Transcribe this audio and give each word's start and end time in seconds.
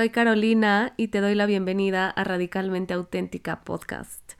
soy 0.00 0.08
Carolina 0.08 0.94
y 0.96 1.08
te 1.08 1.20
doy 1.20 1.34
la 1.34 1.44
bienvenida 1.44 2.08
a 2.08 2.24
Radicalmente 2.24 2.94
Auténtica 2.94 3.60
Podcast. 3.60 4.32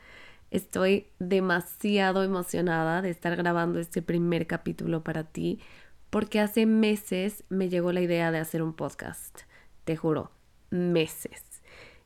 Estoy 0.51 1.09
demasiado 1.19 2.23
emocionada 2.23 3.03
de 3.03 3.11
estar 3.11 3.37
grabando 3.37 3.79
este 3.79 4.01
primer 4.01 4.47
capítulo 4.47 5.05
para 5.05 5.25
ti 5.25 5.61
porque 6.09 6.41
hace 6.41 6.65
meses 6.65 7.45
me 7.51 7.69
llegó 7.69 7.93
la 7.93 8.01
idea 8.01 8.31
de 8.31 8.39
hacer 8.39 8.63
un 8.63 8.73
podcast. 8.73 9.41
Te 9.85 9.97
juro, 9.97 10.31
meses. 10.71 11.45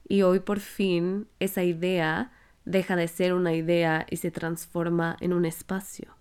Y 0.09 0.23
hoy 0.23 0.41
por 0.41 0.59
fin 0.59 1.29
esa 1.39 1.63
idea 1.63 2.33
deja 2.65 2.97
de 2.97 3.07
ser 3.07 3.35
una 3.35 3.53
idea 3.53 4.05
y 4.11 4.17
se 4.17 4.33
transforma 4.33 5.17
en 5.21 5.33
un 5.33 5.45
espacio. 5.45 6.17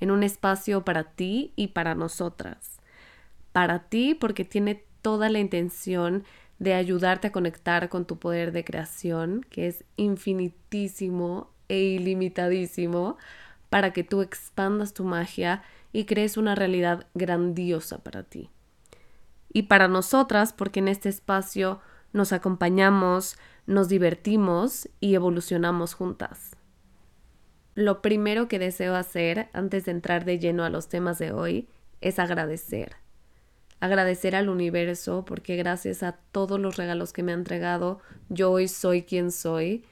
En 0.00 0.10
un 0.10 0.24
espacio 0.24 0.84
para 0.84 1.04
ti 1.04 1.52
y 1.54 1.68
para 1.68 1.94
nosotras. 1.94 2.80
Para 3.52 3.88
ti 3.88 4.16
porque 4.16 4.44
tiene 4.44 4.82
toda 5.02 5.30
la 5.30 5.38
intención 5.38 6.24
de 6.58 6.74
ayudarte 6.74 7.28
a 7.28 7.32
conectar 7.32 7.88
con 7.88 8.04
tu 8.04 8.18
poder 8.18 8.52
de 8.52 8.64
creación, 8.64 9.46
que 9.48 9.68
es 9.68 9.84
infinitísimo 9.96 11.50
e 11.68 11.78
ilimitadísimo, 11.80 13.16
para 13.70 13.92
que 13.92 14.02
tú 14.02 14.22
expandas 14.22 14.94
tu 14.94 15.04
magia 15.04 15.62
y 15.92 16.04
crees 16.04 16.36
una 16.36 16.54
realidad 16.54 17.06
grandiosa 17.14 17.98
para 17.98 18.22
ti. 18.22 18.50
Y 19.52 19.64
para 19.64 19.88
nosotras, 19.88 20.52
porque 20.52 20.80
en 20.80 20.88
este 20.88 21.08
espacio 21.08 21.80
nos 22.12 22.32
acompañamos, 22.32 23.36
nos 23.66 23.88
divertimos 23.88 24.88
y 25.00 25.14
evolucionamos 25.14 25.94
juntas. 25.94 26.56
Lo 27.74 28.02
primero 28.02 28.48
que 28.48 28.58
deseo 28.58 28.96
hacer 28.96 29.48
antes 29.52 29.84
de 29.84 29.92
entrar 29.92 30.24
de 30.24 30.38
lleno 30.38 30.64
a 30.64 30.70
los 30.70 30.88
temas 30.88 31.18
de 31.18 31.32
hoy 31.32 31.68
es 32.00 32.18
agradecer 32.18 32.96
agradecer 33.80 34.34
al 34.34 34.48
universo 34.48 35.24
porque 35.24 35.56
gracias 35.56 36.02
a 36.02 36.12
todos 36.32 36.58
los 36.58 36.76
regalos 36.76 37.12
que 37.12 37.22
me 37.22 37.32
ha 37.32 37.36
entregado, 37.36 38.00
yo 38.28 38.50
hoy 38.50 38.68
soy 38.68 39.02
quien 39.02 39.30
soy. 39.30 39.84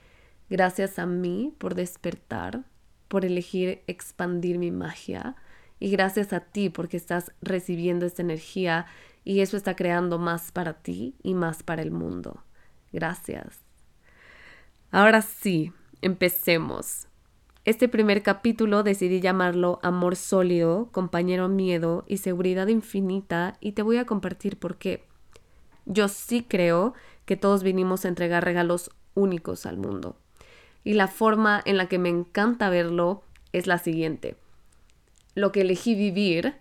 Gracias 0.50 0.98
a 0.98 1.06
mí 1.06 1.54
por 1.58 1.74
despertar, 1.74 2.64
por 3.08 3.24
elegir 3.24 3.82
expandir 3.86 4.58
mi 4.58 4.70
magia. 4.70 5.36
Y 5.78 5.90
gracias 5.90 6.32
a 6.32 6.40
ti 6.40 6.70
porque 6.70 6.96
estás 6.96 7.32
recibiendo 7.42 8.06
esta 8.06 8.22
energía 8.22 8.86
y 9.24 9.40
eso 9.40 9.56
está 9.56 9.76
creando 9.76 10.18
más 10.18 10.52
para 10.52 10.74
ti 10.74 11.16
y 11.22 11.34
más 11.34 11.62
para 11.62 11.82
el 11.82 11.90
mundo. 11.90 12.44
Gracias. 12.92 13.60
Ahora 14.90 15.20
sí, 15.20 15.72
empecemos. 16.00 17.05
Este 17.66 17.88
primer 17.88 18.22
capítulo 18.22 18.84
decidí 18.84 19.20
llamarlo 19.20 19.80
Amor 19.82 20.14
sólido, 20.14 20.88
compañero 20.92 21.48
miedo 21.48 22.04
y 22.06 22.18
seguridad 22.18 22.68
infinita 22.68 23.56
y 23.58 23.72
te 23.72 23.82
voy 23.82 23.96
a 23.96 24.06
compartir 24.06 24.56
por 24.56 24.76
qué. 24.76 25.02
Yo 25.84 26.06
sí 26.06 26.46
creo 26.48 26.94
que 27.24 27.36
todos 27.36 27.64
vinimos 27.64 28.04
a 28.04 28.08
entregar 28.08 28.44
regalos 28.44 28.92
únicos 29.14 29.66
al 29.66 29.78
mundo. 29.78 30.16
Y 30.84 30.94
la 30.94 31.08
forma 31.08 31.60
en 31.64 31.76
la 31.76 31.88
que 31.88 31.98
me 31.98 32.08
encanta 32.08 32.70
verlo 32.70 33.24
es 33.52 33.66
la 33.66 33.78
siguiente. 33.78 34.36
Lo 35.34 35.50
que 35.50 35.62
elegí 35.62 35.96
vivir 35.96 36.54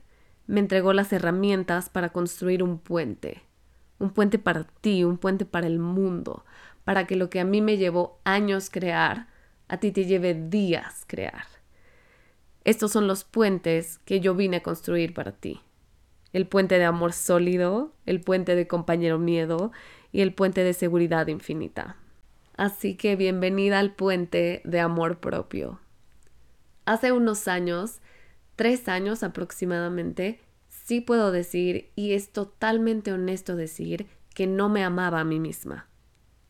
me 0.47 0.59
entregó 0.59 0.91
las 0.91 1.13
herramientas 1.13 1.87
para 1.87 2.09
construir 2.09 2.63
un 2.63 2.79
puente. 2.79 3.43
Un 3.99 4.09
puente 4.09 4.39
para 4.39 4.63
ti, 4.63 5.03
un 5.03 5.19
puente 5.19 5.45
para 5.45 5.67
el 5.67 5.77
mundo, 5.77 6.45
para 6.83 7.05
que 7.05 7.15
lo 7.15 7.29
que 7.29 7.39
a 7.39 7.45
mí 7.45 7.61
me 7.61 7.77
llevó 7.77 8.17
años 8.23 8.71
crear, 8.71 9.27
a 9.67 9.77
ti 9.77 9.91
te 9.91 10.05
lleve 10.05 10.33
días 10.33 11.03
crear. 11.07 11.45
Estos 12.63 12.91
son 12.91 13.07
los 13.07 13.23
puentes 13.23 13.99
que 14.05 14.19
yo 14.19 14.33
vine 14.33 14.57
a 14.57 14.63
construir 14.63 15.13
para 15.13 15.31
ti. 15.31 15.61
El 16.33 16.47
puente 16.47 16.79
de 16.79 16.85
amor 16.85 17.13
sólido, 17.13 17.93
el 18.05 18.21
puente 18.21 18.55
de 18.55 18.67
compañero 18.67 19.19
miedo 19.19 19.71
y 20.11 20.21
el 20.21 20.33
puente 20.33 20.63
de 20.63 20.73
seguridad 20.73 21.27
infinita. 21.27 21.97
Así 22.57 22.95
que 22.95 23.15
bienvenida 23.15 23.79
al 23.79 23.93
puente 23.93 24.61
de 24.63 24.79
amor 24.79 25.19
propio. 25.19 25.79
Hace 26.85 27.11
unos 27.11 27.47
años, 27.47 27.99
tres 28.55 28.87
años 28.87 29.23
aproximadamente, 29.23 30.39
sí 30.69 31.01
puedo 31.01 31.31
decir, 31.31 31.91
y 31.95 32.13
es 32.13 32.31
totalmente 32.31 33.11
honesto 33.11 33.55
decir, 33.55 34.07
que 34.33 34.47
no 34.47 34.69
me 34.69 34.83
amaba 34.83 35.19
a 35.19 35.23
mí 35.25 35.39
misma. 35.39 35.87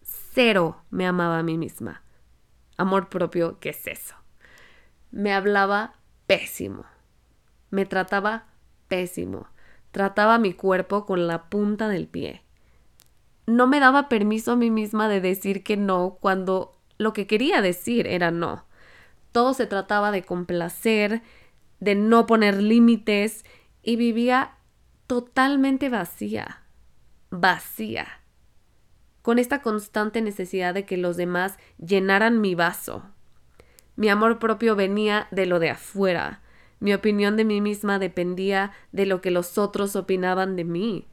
Cero 0.01 0.81
me 0.89 1.05
amaba 1.05 1.39
a 1.39 1.43
mí 1.43 1.57
misma. 1.57 2.04
Amor 2.77 3.09
propio, 3.09 3.59
¿qué 3.59 3.69
es 3.69 3.87
eso? 3.87 4.15
Me 5.11 5.33
hablaba 5.33 5.95
pésimo. 6.27 6.85
Me 7.69 7.85
trataba 7.85 8.47
pésimo. 8.87 9.47
Trataba 9.91 10.37
mi 10.39 10.53
cuerpo 10.53 11.05
con 11.05 11.27
la 11.27 11.49
punta 11.49 11.87
del 11.87 12.07
pie. 12.07 12.41
No 13.45 13.67
me 13.67 13.79
daba 13.79 14.09
permiso 14.09 14.53
a 14.53 14.55
mí 14.55 14.71
misma 14.71 15.07
de 15.07 15.21
decir 15.21 15.63
que 15.63 15.77
no 15.77 16.17
cuando 16.19 16.77
lo 16.97 17.13
que 17.13 17.27
quería 17.27 17.61
decir 17.61 18.07
era 18.07 18.31
no. 18.31 18.65
Todo 19.31 19.53
se 19.53 19.67
trataba 19.67 20.11
de 20.11 20.23
complacer, 20.23 21.21
de 21.79 21.95
no 21.95 22.25
poner 22.25 22.61
límites 22.61 23.45
y 23.83 23.95
vivía 23.95 24.55
totalmente 25.07 25.89
vacía. 25.89 26.63
Vacía 27.29 28.24
con 29.25 29.39
esta 29.39 29.63
constante 29.63 30.21
necesidad 30.21 30.75
de 30.75 30.85
que 30.85 30.97
los 30.97 31.17
demás 31.17 31.57
llenaran 31.83 32.41
mi 32.41 32.53
vaso. 32.53 33.09
Mi 33.95 34.07
amor 34.07 34.37
propio 34.37 34.75
venía 34.75 35.27
de 35.31 35.47
lo 35.47 35.57
de 35.57 35.71
afuera. 35.71 36.43
Mi 36.79 36.93
opinión 36.93 37.35
de 37.35 37.43
mí 37.43 37.59
misma 37.59 37.97
dependía 37.97 38.71
de 38.91 39.07
lo 39.07 39.21
que 39.21 39.31
los 39.31 39.57
otros 39.57 39.95
opinaban 39.95 40.55
de 40.55 40.63
mí. 40.63 41.07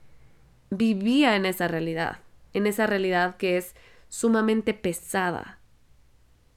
Vivía 0.69 1.37
en 1.37 1.47
esa 1.47 1.69
realidad, 1.69 2.19
en 2.53 2.67
esa 2.67 2.87
realidad 2.87 3.39
que 3.39 3.57
es 3.57 3.75
sumamente 4.11 4.75
pesada. 4.75 5.59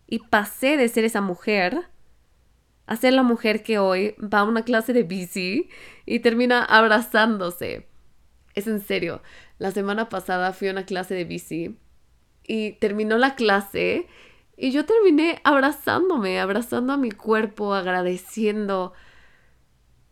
Y 0.07 0.19
pasé 0.19 0.75
de 0.75 0.89
ser 0.89 1.05
esa 1.05 1.21
mujer 1.21 1.87
a 2.85 2.97
ser 2.97 3.13
la 3.13 3.23
mujer 3.23 3.63
que 3.63 3.79
hoy 3.79 4.13
va 4.21 4.39
a 4.39 4.43
una 4.43 4.63
clase 4.63 4.91
de 4.91 5.03
bici 5.03 5.69
y 6.05 6.19
termina 6.19 6.65
abrazándose. 6.65 7.87
Es 8.55 8.67
en 8.67 8.81
serio, 8.81 9.21
la 9.57 9.71
semana 9.71 10.09
pasada 10.09 10.53
fui 10.53 10.67
a 10.67 10.71
una 10.71 10.85
clase 10.85 11.15
de 11.15 11.23
bici 11.23 11.77
y 12.43 12.73
terminó 12.73 13.17
la 13.17 13.35
clase 13.35 14.07
y 14.57 14.71
yo 14.71 14.85
terminé 14.85 15.41
abrazándome, 15.43 16.39
abrazando 16.39 16.93
a 16.93 16.97
mi 16.97 17.11
cuerpo, 17.11 17.73
agradeciendo. 17.73 18.93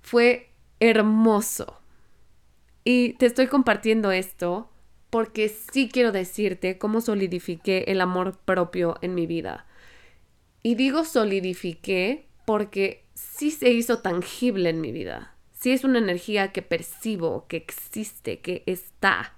Fue 0.02 0.50
hermoso. 0.80 1.80
Y 2.84 3.14
te 3.14 3.26
estoy 3.26 3.48
compartiendo 3.48 4.12
esto 4.12 4.70
porque 5.10 5.48
sí 5.48 5.90
quiero 5.90 6.12
decirte 6.12 6.78
cómo 6.78 7.00
solidifiqué 7.00 7.86
el 7.88 8.02
amor 8.02 8.38
propio 8.44 8.96
en 9.02 9.16
mi 9.16 9.28
vida. 9.28 9.66
Y 10.62 10.76
digo 10.76 11.06
solidifiqué 11.06 12.28
porque 12.46 13.06
sí 13.14 13.52
se 13.52 13.70
hizo 13.70 14.00
tangible 14.00 14.70
en 14.70 14.82
mi 14.82 14.92
vida 14.92 15.33
si 15.64 15.72
es 15.72 15.86
una 15.86 16.00
energía 16.00 16.52
que 16.52 16.62
percibo, 16.62 17.48
que 17.48 17.56
existe, 17.56 18.42
que 18.42 18.64
está. 18.66 19.38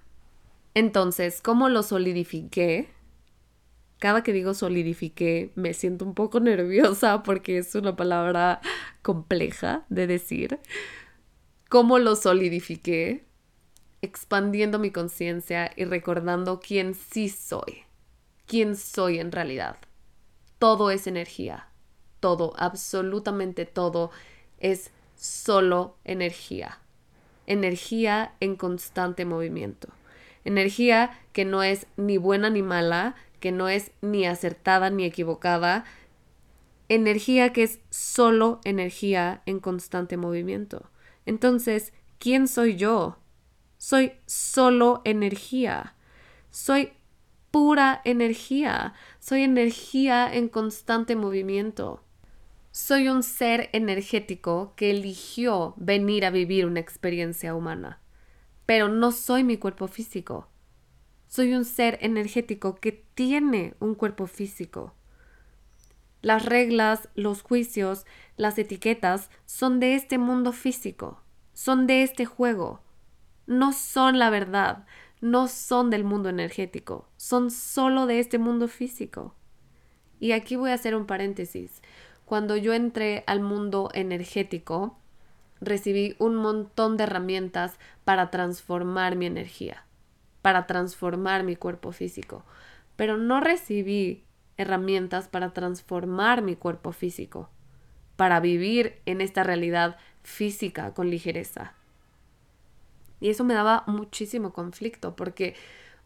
Entonces, 0.74 1.40
¿cómo 1.40 1.68
lo 1.68 1.84
solidifiqué? 1.84 2.88
Cada 4.00 4.24
que 4.24 4.32
digo 4.32 4.52
solidifiqué 4.52 5.52
me 5.54 5.72
siento 5.72 6.04
un 6.04 6.14
poco 6.14 6.40
nerviosa 6.40 7.22
porque 7.22 7.58
es 7.58 7.72
una 7.76 7.94
palabra 7.94 8.60
compleja 9.02 9.86
de 9.88 10.08
decir. 10.08 10.58
¿Cómo 11.68 12.00
lo 12.00 12.16
solidifiqué? 12.16 13.24
Expandiendo 14.02 14.80
mi 14.80 14.90
conciencia 14.90 15.70
y 15.76 15.84
recordando 15.84 16.58
quién 16.58 16.94
sí 16.94 17.28
soy, 17.28 17.84
quién 18.46 18.74
soy 18.74 19.20
en 19.20 19.30
realidad. 19.30 19.76
Todo 20.58 20.90
es 20.90 21.06
energía, 21.06 21.68
todo, 22.18 22.52
absolutamente 22.56 23.64
todo 23.64 24.10
es 24.58 24.90
solo 25.16 25.96
energía. 26.04 26.78
Energía 27.46 28.34
en 28.40 28.56
constante 28.56 29.24
movimiento. 29.24 29.88
Energía 30.44 31.18
que 31.32 31.44
no 31.44 31.62
es 31.62 31.86
ni 31.96 32.18
buena 32.18 32.50
ni 32.50 32.62
mala, 32.62 33.16
que 33.40 33.52
no 33.52 33.68
es 33.68 33.90
ni 34.00 34.26
acertada 34.26 34.90
ni 34.90 35.04
equivocada. 35.04 35.84
Energía 36.88 37.52
que 37.52 37.64
es 37.64 37.80
solo 37.90 38.60
energía 38.64 39.42
en 39.46 39.58
constante 39.60 40.16
movimiento. 40.16 40.88
Entonces, 41.24 41.92
¿quién 42.18 42.46
soy 42.46 42.76
yo? 42.76 43.18
Soy 43.78 44.12
solo 44.26 45.02
energía. 45.04 45.94
Soy 46.50 46.92
pura 47.50 48.00
energía. 48.04 48.94
Soy 49.18 49.42
energía 49.42 50.32
en 50.32 50.48
constante 50.48 51.16
movimiento. 51.16 52.05
Soy 52.78 53.08
un 53.08 53.22
ser 53.22 53.70
energético 53.72 54.74
que 54.76 54.90
eligió 54.90 55.72
venir 55.78 56.26
a 56.26 56.30
vivir 56.30 56.66
una 56.66 56.78
experiencia 56.78 57.54
humana, 57.54 58.02
pero 58.66 58.90
no 58.90 59.12
soy 59.12 59.44
mi 59.44 59.56
cuerpo 59.56 59.88
físico. 59.88 60.50
Soy 61.26 61.54
un 61.54 61.64
ser 61.64 61.96
energético 62.02 62.74
que 62.74 62.92
tiene 62.92 63.72
un 63.80 63.94
cuerpo 63.94 64.26
físico. 64.26 64.94
Las 66.20 66.44
reglas, 66.44 67.08
los 67.14 67.40
juicios, 67.40 68.04
las 68.36 68.58
etiquetas 68.58 69.30
son 69.46 69.80
de 69.80 69.94
este 69.94 70.18
mundo 70.18 70.52
físico, 70.52 71.22
son 71.54 71.86
de 71.86 72.02
este 72.02 72.26
juego. 72.26 72.82
No 73.46 73.72
son 73.72 74.18
la 74.18 74.28
verdad, 74.28 74.84
no 75.22 75.48
son 75.48 75.88
del 75.88 76.04
mundo 76.04 76.28
energético, 76.28 77.08
son 77.16 77.50
solo 77.50 78.04
de 78.04 78.20
este 78.20 78.36
mundo 78.36 78.68
físico. 78.68 79.34
Y 80.20 80.32
aquí 80.32 80.56
voy 80.56 80.72
a 80.72 80.74
hacer 80.74 80.94
un 80.94 81.06
paréntesis. 81.06 81.80
Cuando 82.26 82.56
yo 82.56 82.74
entré 82.74 83.22
al 83.28 83.40
mundo 83.40 83.88
energético, 83.94 84.98
recibí 85.60 86.16
un 86.18 86.34
montón 86.34 86.96
de 86.96 87.04
herramientas 87.04 87.78
para 88.04 88.32
transformar 88.32 89.14
mi 89.14 89.26
energía, 89.26 89.84
para 90.42 90.66
transformar 90.66 91.44
mi 91.44 91.54
cuerpo 91.54 91.92
físico, 91.92 92.44
pero 92.96 93.16
no 93.16 93.40
recibí 93.40 94.24
herramientas 94.56 95.28
para 95.28 95.52
transformar 95.52 96.42
mi 96.42 96.56
cuerpo 96.56 96.90
físico, 96.90 97.48
para 98.16 98.40
vivir 98.40 99.00
en 99.06 99.20
esta 99.20 99.44
realidad 99.44 99.96
física 100.24 100.94
con 100.94 101.10
ligereza. 101.10 101.74
Y 103.20 103.30
eso 103.30 103.44
me 103.44 103.54
daba 103.54 103.84
muchísimo 103.86 104.52
conflicto 104.52 105.14
porque, 105.14 105.54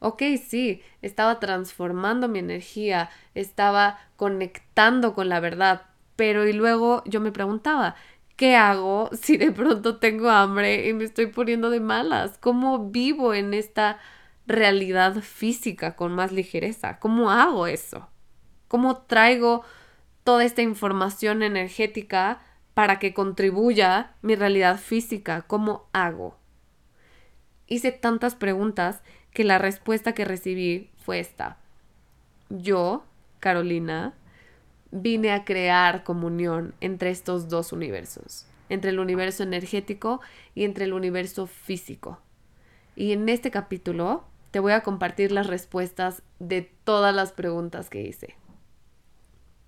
ok, 0.00 0.22
sí, 0.37 0.82
estaba 1.00 1.40
transformando 1.40 2.28
mi 2.28 2.40
energía, 2.40 3.08
estaba 3.34 3.99
conectando 4.17 5.14
con 5.14 5.31
la 5.31 5.40
verdad, 5.40 5.87
pero 6.20 6.46
y 6.46 6.52
luego 6.52 7.02
yo 7.06 7.19
me 7.19 7.32
preguntaba, 7.32 7.94
¿qué 8.37 8.55
hago 8.55 9.08
si 9.22 9.38
de 9.38 9.52
pronto 9.52 9.96
tengo 9.96 10.28
hambre 10.28 10.87
y 10.87 10.93
me 10.93 11.05
estoy 11.05 11.28
poniendo 11.28 11.70
de 11.70 11.81
malas? 11.81 12.37
¿Cómo 12.37 12.90
vivo 12.90 13.32
en 13.32 13.55
esta 13.55 13.99
realidad 14.46 15.22
física 15.22 15.96
con 15.96 16.12
más 16.12 16.31
ligereza? 16.31 16.99
¿Cómo 16.99 17.31
hago 17.31 17.67
eso? 17.67 18.11
¿Cómo 18.69 18.99
traigo 18.99 19.64
toda 20.22 20.44
esta 20.44 20.61
información 20.61 21.43
energética 21.43 22.43
para 22.75 22.99
que 22.99 23.14
contribuya 23.14 24.12
mi 24.20 24.34
realidad 24.34 24.78
física? 24.78 25.40
¿Cómo 25.46 25.88
hago? 25.94 26.37
Hice 27.67 27.93
tantas 27.93 28.34
preguntas 28.34 29.00
que 29.32 29.43
la 29.43 29.56
respuesta 29.56 30.12
que 30.12 30.26
recibí 30.26 30.90
fue 30.99 31.19
esta. 31.19 31.56
Yo, 32.50 33.06
Carolina, 33.38 34.12
vine 34.90 35.32
a 35.32 35.44
crear 35.44 36.04
comunión 36.04 36.75
entre 36.81 37.10
estos 37.10 37.48
dos 37.48 37.72
universos, 37.72 38.46
entre 38.69 38.90
el 38.90 38.98
universo 38.98 39.42
energético 39.42 40.20
y 40.54 40.64
entre 40.64 40.84
el 40.84 40.92
universo 40.92 41.46
físico. 41.46 42.20
Y 42.96 43.12
en 43.12 43.28
este 43.28 43.50
capítulo 43.50 44.25
te 44.50 44.60
voy 44.60 44.72
a 44.72 44.82
compartir 44.82 45.32
las 45.32 45.46
respuestas 45.46 46.22
de 46.38 46.62
todas 46.84 47.14
las 47.14 47.32
preguntas 47.32 47.88
que 47.88 48.02
hice. 48.02 48.34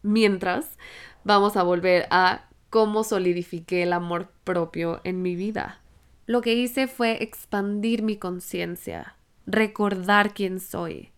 Mientras, 0.03 0.77
vamos 1.23 1.57
a 1.57 1.63
volver 1.63 2.07
a 2.11 2.49
cómo 2.71 3.05
solidifiqué 3.05 3.85
el 3.85 3.93
amor 3.93 4.33
propio 4.43 5.01
en 5.05 5.23
mi 5.23 5.37
vida. 5.37 5.81
Lo 6.27 6.41
que 6.41 6.55
hice 6.55 6.89
fue 6.89 7.23
expandir 7.23 8.03
mi 8.03 8.17
conciencia, 8.17 9.17
recordar 9.47 10.35
quién 10.35 10.59
soy 10.59 11.12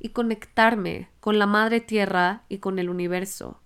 y 0.00 0.10
conectarme 0.10 1.08
con 1.20 1.38
la 1.38 1.46
Madre 1.46 1.80
Tierra 1.80 2.44
y 2.48 2.58
con 2.58 2.78
el 2.78 2.88
universo. 2.88 3.60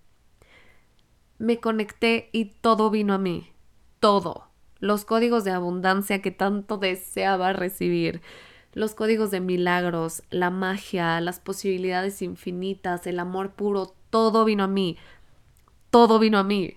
Me 1.38 1.58
conecté 1.58 2.30
y 2.32 2.46
todo 2.46 2.90
vino 2.90 3.14
a 3.14 3.18
mí, 3.18 3.52
todo. 4.00 4.48
Los 4.78 5.04
códigos 5.04 5.44
de 5.44 5.52
abundancia 5.52 6.22
que 6.22 6.30
tanto 6.30 6.76
deseaba 6.76 7.52
recibir, 7.52 8.20
los 8.72 8.94
códigos 8.94 9.30
de 9.30 9.40
milagros, 9.40 10.22
la 10.30 10.50
magia, 10.50 11.20
las 11.20 11.40
posibilidades 11.40 12.22
infinitas, 12.22 13.06
el 13.06 13.20
amor 13.20 13.52
puro, 13.52 13.94
todo 14.10 14.44
vino 14.44 14.64
a 14.64 14.68
mí, 14.68 14.96
todo 15.90 16.18
vino 16.18 16.38
a 16.38 16.44
mí. 16.44 16.76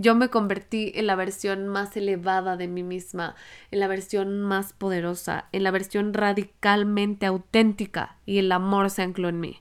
Yo 0.00 0.14
me 0.14 0.30
convertí 0.30 0.92
en 0.94 1.06
la 1.06 1.14
versión 1.14 1.68
más 1.68 1.94
elevada 1.94 2.56
de 2.56 2.68
mí 2.68 2.82
misma, 2.82 3.34
en 3.70 3.80
la 3.80 3.86
versión 3.86 4.40
más 4.40 4.72
poderosa, 4.72 5.50
en 5.52 5.62
la 5.62 5.70
versión 5.70 6.14
radicalmente 6.14 7.26
auténtica 7.26 8.16
y 8.24 8.38
el 8.38 8.50
amor 8.50 8.88
se 8.88 9.02
ancló 9.02 9.28
en 9.28 9.40
mí. 9.40 9.60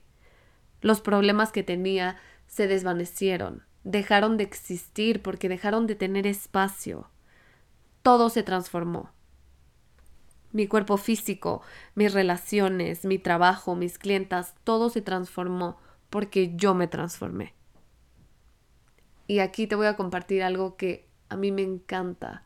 Los 0.80 1.02
problemas 1.02 1.52
que 1.52 1.64
tenía 1.64 2.16
se 2.48 2.68
desvanecieron, 2.68 3.64
dejaron 3.84 4.38
de 4.38 4.46
existir 4.46 5.22
porque 5.22 5.50
dejaron 5.50 5.88
de 5.88 5.96
tener 5.96 6.26
espacio. 6.26 7.10
Todo 8.02 8.30
se 8.30 8.42
transformó. 8.42 9.10
Mi 10.54 10.68
cuerpo 10.68 10.96
físico, 10.96 11.64
mis 11.96 12.14
relaciones, 12.14 13.04
mi 13.04 13.20
trabajo, 13.20 13.76
mis 13.76 14.00
clientas, 14.00 14.56
todo 14.64 14.90
se 14.90 15.02
transformó 15.02 15.78
porque 16.10 16.56
yo 16.56 16.76
me 16.76 16.88
transformé. 16.88 17.59
Y 19.30 19.42
aquí 19.42 19.68
te 19.68 19.76
voy 19.76 19.86
a 19.86 19.96
compartir 19.96 20.42
algo 20.42 20.76
que 20.76 21.08
a 21.30 21.38
mí 21.38 21.52
me 21.52 21.62
encanta. 21.62 22.42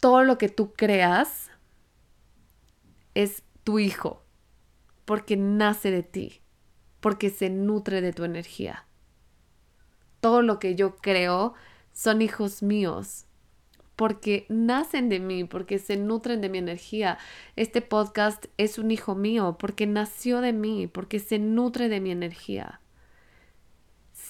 Todo 0.00 0.24
lo 0.24 0.38
que 0.38 0.48
tú 0.48 0.72
creas 0.72 1.52
es 3.14 3.44
tu 3.62 3.78
hijo, 3.78 4.24
porque 5.04 5.36
nace 5.36 5.92
de 5.92 6.02
ti, 6.02 6.40
porque 6.98 7.30
se 7.30 7.48
nutre 7.48 8.00
de 8.00 8.12
tu 8.12 8.24
energía. 8.24 8.86
Todo 10.18 10.42
lo 10.42 10.58
que 10.58 10.74
yo 10.74 10.96
creo 10.96 11.54
son 11.92 12.20
hijos 12.20 12.64
míos, 12.64 13.26
porque 13.94 14.46
nacen 14.48 15.08
de 15.08 15.20
mí, 15.20 15.44
porque 15.44 15.78
se 15.78 15.96
nutren 15.96 16.40
de 16.40 16.48
mi 16.48 16.58
energía. 16.58 17.18
Este 17.54 17.82
podcast 17.82 18.46
es 18.56 18.80
un 18.80 18.90
hijo 18.90 19.14
mío, 19.14 19.58
porque 19.60 19.86
nació 19.86 20.40
de 20.40 20.52
mí, 20.52 20.88
porque 20.88 21.20
se 21.20 21.38
nutre 21.38 21.88
de 21.88 22.00
mi 22.00 22.10
energía 22.10 22.80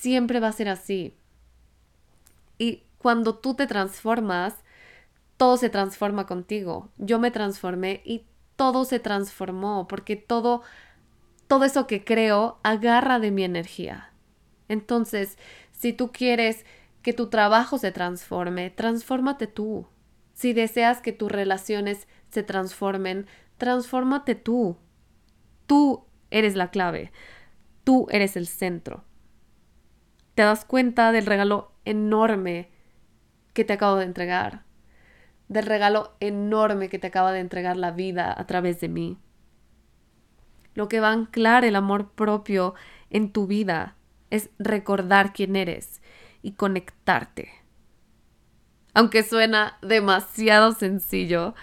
siempre 0.04 0.38
va 0.38 0.48
a 0.48 0.52
ser 0.52 0.68
así. 0.68 1.16
Y 2.58 2.82
cuando 2.98 3.36
tú 3.36 3.54
te 3.54 3.66
transformas, 3.66 4.54
todo 5.38 5.56
se 5.56 5.70
transforma 5.70 6.26
contigo. 6.26 6.90
Yo 6.98 7.18
me 7.18 7.30
transformé 7.30 8.02
y 8.04 8.26
todo 8.56 8.84
se 8.84 9.00
transformó 9.00 9.88
porque 9.88 10.16
todo 10.16 10.60
todo 11.48 11.64
eso 11.64 11.86
que 11.86 12.04
creo 12.04 12.58
agarra 12.62 13.18
de 13.18 13.30
mi 13.30 13.44
energía. 13.44 14.12
Entonces, 14.68 15.38
si 15.72 15.94
tú 15.94 16.12
quieres 16.12 16.66
que 17.00 17.14
tu 17.14 17.28
trabajo 17.28 17.78
se 17.78 17.90
transforme, 17.90 18.68
transfórmate 18.68 19.46
tú. 19.46 19.86
Si 20.34 20.52
deseas 20.52 21.00
que 21.00 21.12
tus 21.12 21.32
relaciones 21.32 22.08
se 22.28 22.42
transformen, 22.42 23.26
transfórmate 23.56 24.34
tú. 24.34 24.76
Tú 25.66 26.04
eres 26.30 26.56
la 26.56 26.70
clave. 26.70 27.10
Tú 27.84 28.06
eres 28.10 28.36
el 28.36 28.46
centro 28.46 29.04
te 30.34 30.42
das 30.42 30.64
cuenta 30.64 31.12
del 31.12 31.26
regalo 31.26 31.72
enorme 31.84 32.70
que 33.52 33.64
te 33.64 33.72
acabo 33.72 33.96
de 33.96 34.04
entregar, 34.04 34.64
del 35.48 35.66
regalo 35.66 36.16
enorme 36.20 36.88
que 36.88 36.98
te 36.98 37.06
acaba 37.06 37.32
de 37.32 37.40
entregar 37.40 37.76
la 37.76 37.92
vida 37.92 38.34
a 38.36 38.46
través 38.46 38.80
de 38.80 38.88
mí. 38.88 39.18
Lo 40.74 40.88
que 40.88 41.00
va 41.00 41.10
a 41.10 41.12
anclar 41.12 41.64
el 41.64 41.76
amor 41.76 42.10
propio 42.10 42.74
en 43.10 43.30
tu 43.30 43.46
vida 43.46 43.96
es 44.30 44.50
recordar 44.58 45.32
quién 45.32 45.54
eres 45.54 46.02
y 46.42 46.52
conectarte. 46.52 47.50
Aunque 48.92 49.22
suena 49.22 49.78
demasiado 49.82 50.72
sencillo, 50.72 51.54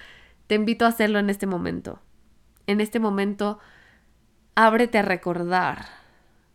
te 0.48 0.56
invito 0.56 0.86
a 0.86 0.90
hacerlo 0.90 1.20
en 1.20 1.30
este 1.30 1.48
momento. 1.48 2.00
En 2.68 2.80
este 2.80 3.00
momento, 3.00 3.60
ábrete 4.56 5.00
a 5.00 5.01
recordar, 5.01 5.86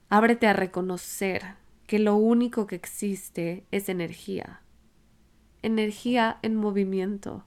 ábrete 0.08 0.46
a 0.46 0.54
reconocer 0.54 1.56
que 1.86 1.98
lo 1.98 2.16
único 2.16 2.66
que 2.66 2.76
existe 2.76 3.64
es 3.70 3.88
energía. 3.88 4.60
Energía 5.62 6.38
en 6.42 6.56
movimiento. 6.56 7.46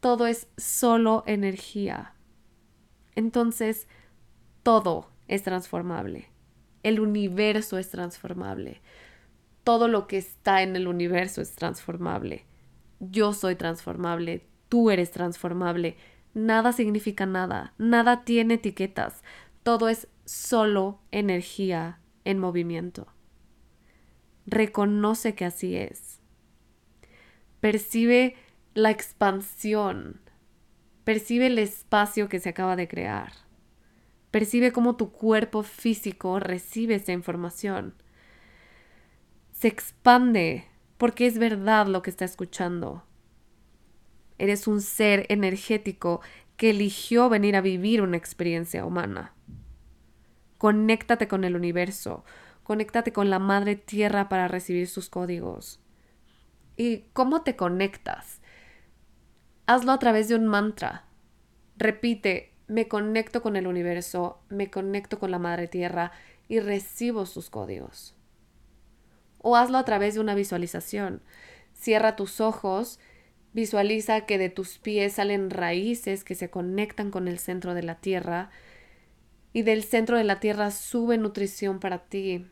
Todo 0.00 0.26
es 0.26 0.48
solo 0.56 1.22
energía. 1.26 2.14
Entonces, 3.14 3.88
todo 4.62 5.10
es 5.26 5.42
transformable. 5.42 6.30
El 6.82 7.00
universo 7.00 7.78
es 7.78 7.90
transformable. 7.90 8.80
Todo 9.64 9.88
lo 9.88 10.06
que 10.06 10.16
está 10.16 10.62
en 10.62 10.76
el 10.76 10.88
universo 10.88 11.42
es 11.42 11.54
transformable. 11.54 12.46
Yo 13.00 13.34
soy 13.34 13.56
transformable. 13.56 14.46
Tú 14.68 14.90
eres 14.90 15.10
transformable. 15.10 15.96
Nada 16.32 16.72
significa 16.72 17.26
nada. 17.26 17.74
Nada 17.76 18.24
tiene 18.24 18.54
etiquetas. 18.54 19.22
Todo 19.62 19.88
es 19.88 20.08
solo 20.24 21.00
energía 21.10 22.00
en 22.28 22.38
movimiento. 22.38 23.06
Reconoce 24.44 25.34
que 25.34 25.46
así 25.46 25.76
es. 25.76 26.20
Percibe 27.60 28.36
la 28.74 28.90
expansión. 28.90 30.20
Percibe 31.04 31.46
el 31.46 31.58
espacio 31.58 32.28
que 32.28 32.38
se 32.38 32.50
acaba 32.50 32.76
de 32.76 32.86
crear. 32.86 33.32
Percibe 34.30 34.72
cómo 34.72 34.96
tu 34.96 35.10
cuerpo 35.10 35.62
físico 35.62 36.38
recibe 36.38 36.96
esa 36.96 37.12
información. 37.12 37.94
Se 39.52 39.68
expande 39.68 40.66
porque 40.98 41.26
es 41.26 41.38
verdad 41.38 41.86
lo 41.86 42.02
que 42.02 42.10
está 42.10 42.26
escuchando. 42.26 43.04
Eres 44.36 44.66
un 44.66 44.82
ser 44.82 45.24
energético 45.30 46.20
que 46.58 46.70
eligió 46.70 47.30
venir 47.30 47.56
a 47.56 47.62
vivir 47.62 48.02
una 48.02 48.18
experiencia 48.18 48.84
humana. 48.84 49.32
Conéctate 50.58 51.28
con 51.28 51.44
el 51.44 51.56
universo, 51.56 52.24
conéctate 52.62 53.12
con 53.12 53.30
la 53.30 53.38
madre 53.38 53.76
tierra 53.76 54.28
para 54.28 54.48
recibir 54.48 54.88
sus 54.88 55.08
códigos. 55.08 55.80
¿Y 56.76 57.04
cómo 57.12 57.42
te 57.42 57.56
conectas? 57.56 58.40
hazlo 59.68 59.92
a 59.92 59.98
través 59.98 60.28
de 60.28 60.34
un 60.34 60.46
mantra. 60.46 61.04
Repite, 61.76 62.54
me 62.68 62.88
conecto 62.88 63.42
con 63.42 63.54
el 63.54 63.66
universo, 63.66 64.40
me 64.48 64.70
conecto 64.70 65.18
con 65.18 65.30
la 65.30 65.38
Madre 65.38 65.68
Tierra 65.68 66.10
y 66.48 66.60
recibo 66.60 67.26
sus 67.26 67.50
códigos. 67.50 68.16
O 69.42 69.56
hazlo 69.56 69.76
a 69.76 69.84
través 69.84 70.14
de 70.14 70.20
una 70.20 70.34
visualización. 70.34 71.20
Cierra 71.74 72.16
tus 72.16 72.40
ojos, 72.40 72.98
visualiza 73.52 74.22
que 74.22 74.38
de 74.38 74.48
tus 74.48 74.78
pies 74.78 75.12
salen 75.12 75.50
raíces 75.50 76.24
que 76.24 76.34
se 76.34 76.48
conectan 76.48 77.10
con 77.10 77.28
el 77.28 77.38
centro 77.38 77.74
de 77.74 77.82
la 77.82 77.96
Tierra 77.96 78.50
y 79.52 79.62
del 79.62 79.82
centro 79.82 80.16
de 80.16 80.24
la 80.24 80.40
Tierra 80.40 80.70
sube 80.70 81.18
nutrición 81.18 81.80
para 81.80 82.04
ti 82.04 82.46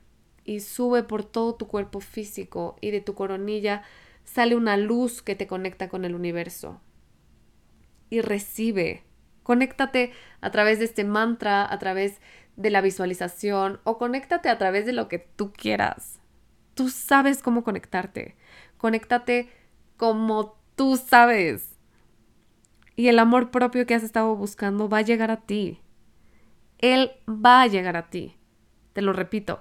y 0.44 0.60
sube 0.60 1.02
por 1.02 1.24
todo 1.24 1.54
tu 1.54 1.66
cuerpo 1.66 2.00
físico 2.00 2.76
y 2.80 2.90
de 2.90 3.00
tu 3.00 3.14
coronilla 3.14 3.82
sale 4.24 4.56
una 4.56 4.76
luz 4.76 5.22
que 5.22 5.34
te 5.34 5.46
conecta 5.46 5.88
con 5.88 6.04
el 6.04 6.14
universo. 6.14 6.80
Y 8.08 8.20
recibe. 8.20 9.04
Conéctate 9.42 10.12
a 10.40 10.50
través 10.50 10.78
de 10.78 10.84
este 10.86 11.04
mantra, 11.04 11.70
a 11.70 11.78
través 11.78 12.20
de 12.56 12.70
la 12.70 12.80
visualización 12.80 13.80
o 13.84 13.98
conéctate 13.98 14.48
a 14.48 14.58
través 14.58 14.86
de 14.86 14.92
lo 14.92 15.08
que 15.08 15.18
tú 15.18 15.52
quieras. 15.52 16.20
Tú 16.74 16.88
sabes 16.88 17.42
cómo 17.42 17.62
conectarte. 17.62 18.36
Conéctate 18.76 19.50
como 19.96 20.58
tú 20.74 20.96
sabes. 20.96 21.76
Y 22.96 23.08
el 23.08 23.18
amor 23.18 23.50
propio 23.50 23.86
que 23.86 23.94
has 23.94 24.02
estado 24.02 24.34
buscando 24.36 24.88
va 24.88 24.98
a 24.98 25.02
llegar 25.02 25.30
a 25.30 25.40
ti. 25.40 25.80
Él 26.78 27.12
va 27.28 27.62
a 27.62 27.66
llegar 27.66 27.96
a 27.96 28.10
ti. 28.10 28.36
Te 28.92 29.02
lo 29.02 29.12
repito, 29.12 29.60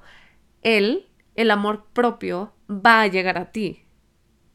Él, 0.62 1.08
el 1.36 1.52
amor 1.52 1.86
propio, 1.94 2.54
va 2.70 3.02
a 3.02 3.08
llegar 3.08 3.38
a 3.38 3.52
ti. 3.52 3.86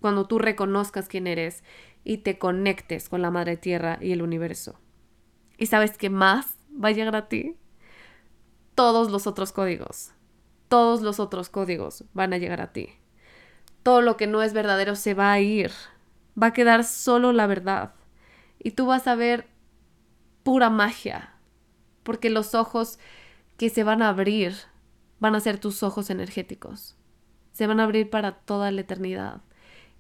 Cuando 0.01 0.27
tú 0.27 0.39
reconozcas 0.39 1.09
quién 1.09 1.27
eres 1.27 1.63
y 2.05 2.19
te 2.19 2.39
conectes 2.39 3.09
con 3.09 3.23
la 3.23 3.31
Madre 3.31 3.57
Tierra 3.57 3.99
y 4.01 4.13
el 4.13 4.23
universo. 4.23 4.79
¿Y 5.59 5.67
sabes 5.67 5.99
qué 5.99 6.09
más 6.09 6.57
va 6.73 6.89
a 6.89 6.93
llegar 6.93 7.17
a 7.17 7.29
ti? 7.29 7.57
Todos 8.75 9.11
los 9.11 9.27
otros 9.27 9.53
códigos. 9.53 10.13
Todos 10.69 11.03
los 11.03 11.21
otros 11.21 11.51
códigos 11.51 12.05
van 12.15 12.33
a 12.33 12.39
llegar 12.39 12.61
a 12.63 12.73
ti. 12.73 12.89
Todo 13.83 14.01
lo 14.01 14.17
que 14.17 14.27
no 14.27 14.43
es 14.43 14.53
verdadero 14.53 14.95
se 14.97 15.15
va 15.15 15.33
a 15.33 15.41
ir. 15.41 15.71
Va 16.41 16.49
a 16.49 16.53
quedar 16.53 16.85
solo 16.85 17.33
la 17.33 17.47
verdad. 17.47 17.95
Y 18.59 18.71
tú 18.73 18.87
vas 18.87 19.07
a 19.07 19.15
ver 19.15 19.49
pura 20.43 20.71
magia, 20.71 21.35
porque 22.03 22.31
los 22.31 22.55
ojos 22.55 22.99
que 23.57 23.69
se 23.69 23.85
van 23.85 24.03
a 24.03 24.09
abrir 24.09 24.55
van 25.19 25.35
a 25.35 25.41
ser 25.41 25.59
tus 25.59 25.83
ojos 25.83 26.11
energéticos. 26.11 26.97
Se 27.53 27.67
van 27.67 27.81
a 27.81 27.85
abrir 27.85 28.11
para 28.11 28.33
toda 28.33 28.71
la 28.71 28.81
eternidad. 28.81 29.43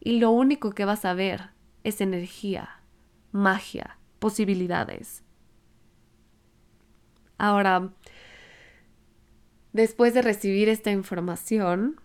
Y 0.00 0.18
lo 0.18 0.30
único 0.30 0.72
que 0.72 0.86
vas 0.86 1.04
a 1.04 1.14
ver 1.14 1.50
es 1.84 2.00
energía, 2.00 2.80
magia, 3.32 3.98
posibilidades. 4.18 5.22
Ahora, 7.36 7.92
después 9.72 10.14
de 10.14 10.22
recibir 10.22 10.68
esta 10.68 10.90
información, 10.90 12.00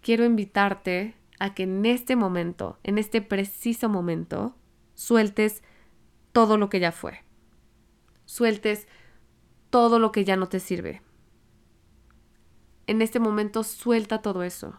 quiero 0.00 0.24
invitarte 0.24 1.14
a 1.38 1.54
que 1.54 1.64
en 1.64 1.84
este 1.86 2.16
momento, 2.16 2.78
en 2.82 2.98
este 2.98 3.22
preciso 3.22 3.88
momento, 3.88 4.56
sueltes 4.94 5.62
todo 6.32 6.56
lo 6.56 6.68
que 6.68 6.80
ya 6.80 6.92
fue. 6.92 7.24
Sueltes 8.24 8.86
todo 9.72 9.98
lo 9.98 10.12
que 10.12 10.26
ya 10.26 10.36
no 10.36 10.48
te 10.48 10.60
sirve. 10.60 11.00
En 12.86 13.00
este 13.00 13.18
momento 13.18 13.64
suelta 13.64 14.20
todo 14.20 14.42
eso. 14.42 14.78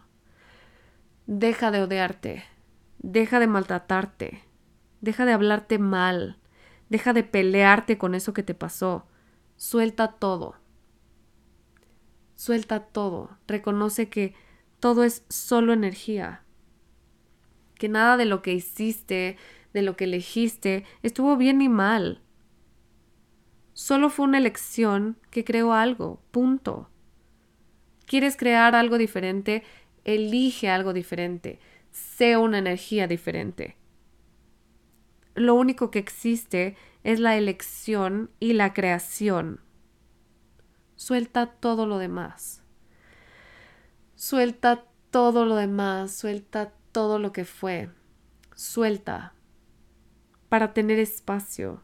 Deja 1.26 1.72
de 1.72 1.82
odiarte, 1.82 2.44
deja 3.00 3.40
de 3.40 3.48
maltratarte, 3.48 4.44
deja 5.00 5.24
de 5.24 5.32
hablarte 5.32 5.80
mal, 5.80 6.38
deja 6.90 7.12
de 7.12 7.24
pelearte 7.24 7.98
con 7.98 8.14
eso 8.14 8.32
que 8.32 8.44
te 8.44 8.54
pasó. 8.54 9.08
Suelta 9.56 10.12
todo. 10.12 10.54
Suelta 12.36 12.78
todo. 12.78 13.36
Reconoce 13.48 14.08
que 14.08 14.36
todo 14.78 15.02
es 15.02 15.24
solo 15.28 15.72
energía. 15.72 16.44
Que 17.74 17.88
nada 17.88 18.16
de 18.16 18.26
lo 18.26 18.42
que 18.42 18.52
hiciste, 18.52 19.38
de 19.72 19.82
lo 19.82 19.96
que 19.96 20.04
elegiste, 20.04 20.84
estuvo 21.02 21.36
bien 21.36 21.58
ni 21.58 21.68
mal. 21.68 22.23
Solo 23.74 24.08
fue 24.08 24.26
una 24.26 24.38
elección 24.38 25.18
que 25.30 25.44
creó 25.44 25.72
algo, 25.72 26.22
punto. 26.30 26.88
¿Quieres 28.06 28.36
crear 28.36 28.76
algo 28.76 28.98
diferente? 28.98 29.64
Elige 30.04 30.70
algo 30.70 30.92
diferente. 30.92 31.58
Sea 31.90 32.38
una 32.38 32.58
energía 32.58 33.08
diferente. 33.08 33.76
Lo 35.34 35.56
único 35.56 35.90
que 35.90 35.98
existe 35.98 36.76
es 37.02 37.18
la 37.18 37.36
elección 37.36 38.30
y 38.38 38.52
la 38.52 38.72
creación. 38.72 39.60
Suelta 40.94 41.46
todo 41.46 41.86
lo 41.86 41.98
demás. 41.98 42.62
Suelta 44.14 44.84
todo 45.10 45.44
lo 45.46 45.56
demás, 45.56 46.12
suelta 46.12 46.72
todo 46.92 47.18
lo 47.18 47.32
que 47.32 47.44
fue. 47.44 47.90
Suelta 48.54 49.34
para 50.48 50.72
tener 50.72 51.00
espacio 51.00 51.82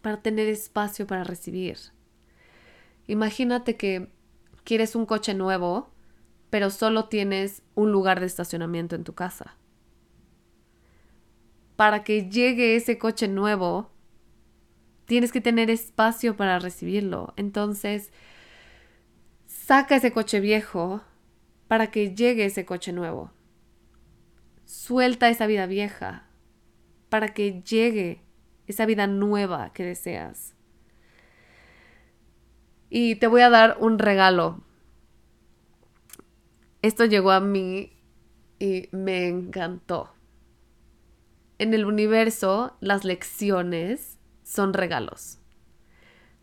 para 0.00 0.22
tener 0.22 0.48
espacio 0.48 1.06
para 1.06 1.24
recibir. 1.24 1.78
Imagínate 3.06 3.76
que 3.76 4.10
quieres 4.64 4.94
un 4.94 5.06
coche 5.06 5.34
nuevo, 5.34 5.90
pero 6.50 6.70
solo 6.70 7.08
tienes 7.08 7.62
un 7.74 7.92
lugar 7.92 8.20
de 8.20 8.26
estacionamiento 8.26 8.96
en 8.96 9.04
tu 9.04 9.14
casa. 9.14 9.56
Para 11.76 12.04
que 12.04 12.28
llegue 12.28 12.76
ese 12.76 12.98
coche 12.98 13.28
nuevo, 13.28 13.90
tienes 15.06 15.32
que 15.32 15.40
tener 15.40 15.70
espacio 15.70 16.36
para 16.36 16.58
recibirlo. 16.58 17.32
Entonces, 17.36 18.12
saca 19.46 19.96
ese 19.96 20.12
coche 20.12 20.40
viejo 20.40 21.02
para 21.66 21.90
que 21.90 22.14
llegue 22.14 22.44
ese 22.44 22.64
coche 22.64 22.92
nuevo. 22.92 23.32
Suelta 24.64 25.28
esa 25.30 25.46
vida 25.46 25.66
vieja 25.66 26.28
para 27.08 27.28
que 27.28 27.62
llegue 27.62 28.22
esa 28.68 28.86
vida 28.86 29.06
nueva 29.06 29.72
que 29.72 29.84
deseas. 29.84 30.54
Y 32.90 33.16
te 33.16 33.26
voy 33.26 33.42
a 33.42 33.50
dar 33.50 33.76
un 33.80 33.98
regalo. 33.98 34.62
Esto 36.82 37.04
llegó 37.04 37.32
a 37.32 37.40
mí 37.40 37.92
y 38.58 38.88
me 38.92 39.26
encantó. 39.28 40.12
En 41.58 41.74
el 41.74 41.84
universo, 41.84 42.76
las 42.80 43.04
lecciones 43.04 44.18
son 44.44 44.72
regalos. 44.72 45.38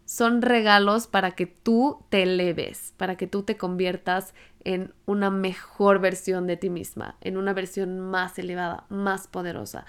Son 0.03 0.41
regalos 0.41 1.07
para 1.07 1.31
que 1.31 1.47
tú 1.47 2.05
te 2.09 2.23
eleves, 2.23 2.93
para 2.97 3.15
que 3.15 3.25
tú 3.25 3.43
te 3.43 3.57
conviertas 3.57 4.35
en 4.63 4.93
una 5.05 5.31
mejor 5.31 5.99
versión 5.99 6.47
de 6.47 6.57
ti 6.57 6.69
misma, 6.69 7.17
en 7.21 7.37
una 7.37 7.53
versión 7.53 7.99
más 7.99 8.37
elevada, 8.37 8.85
más 8.89 9.27
poderosa. 9.27 9.85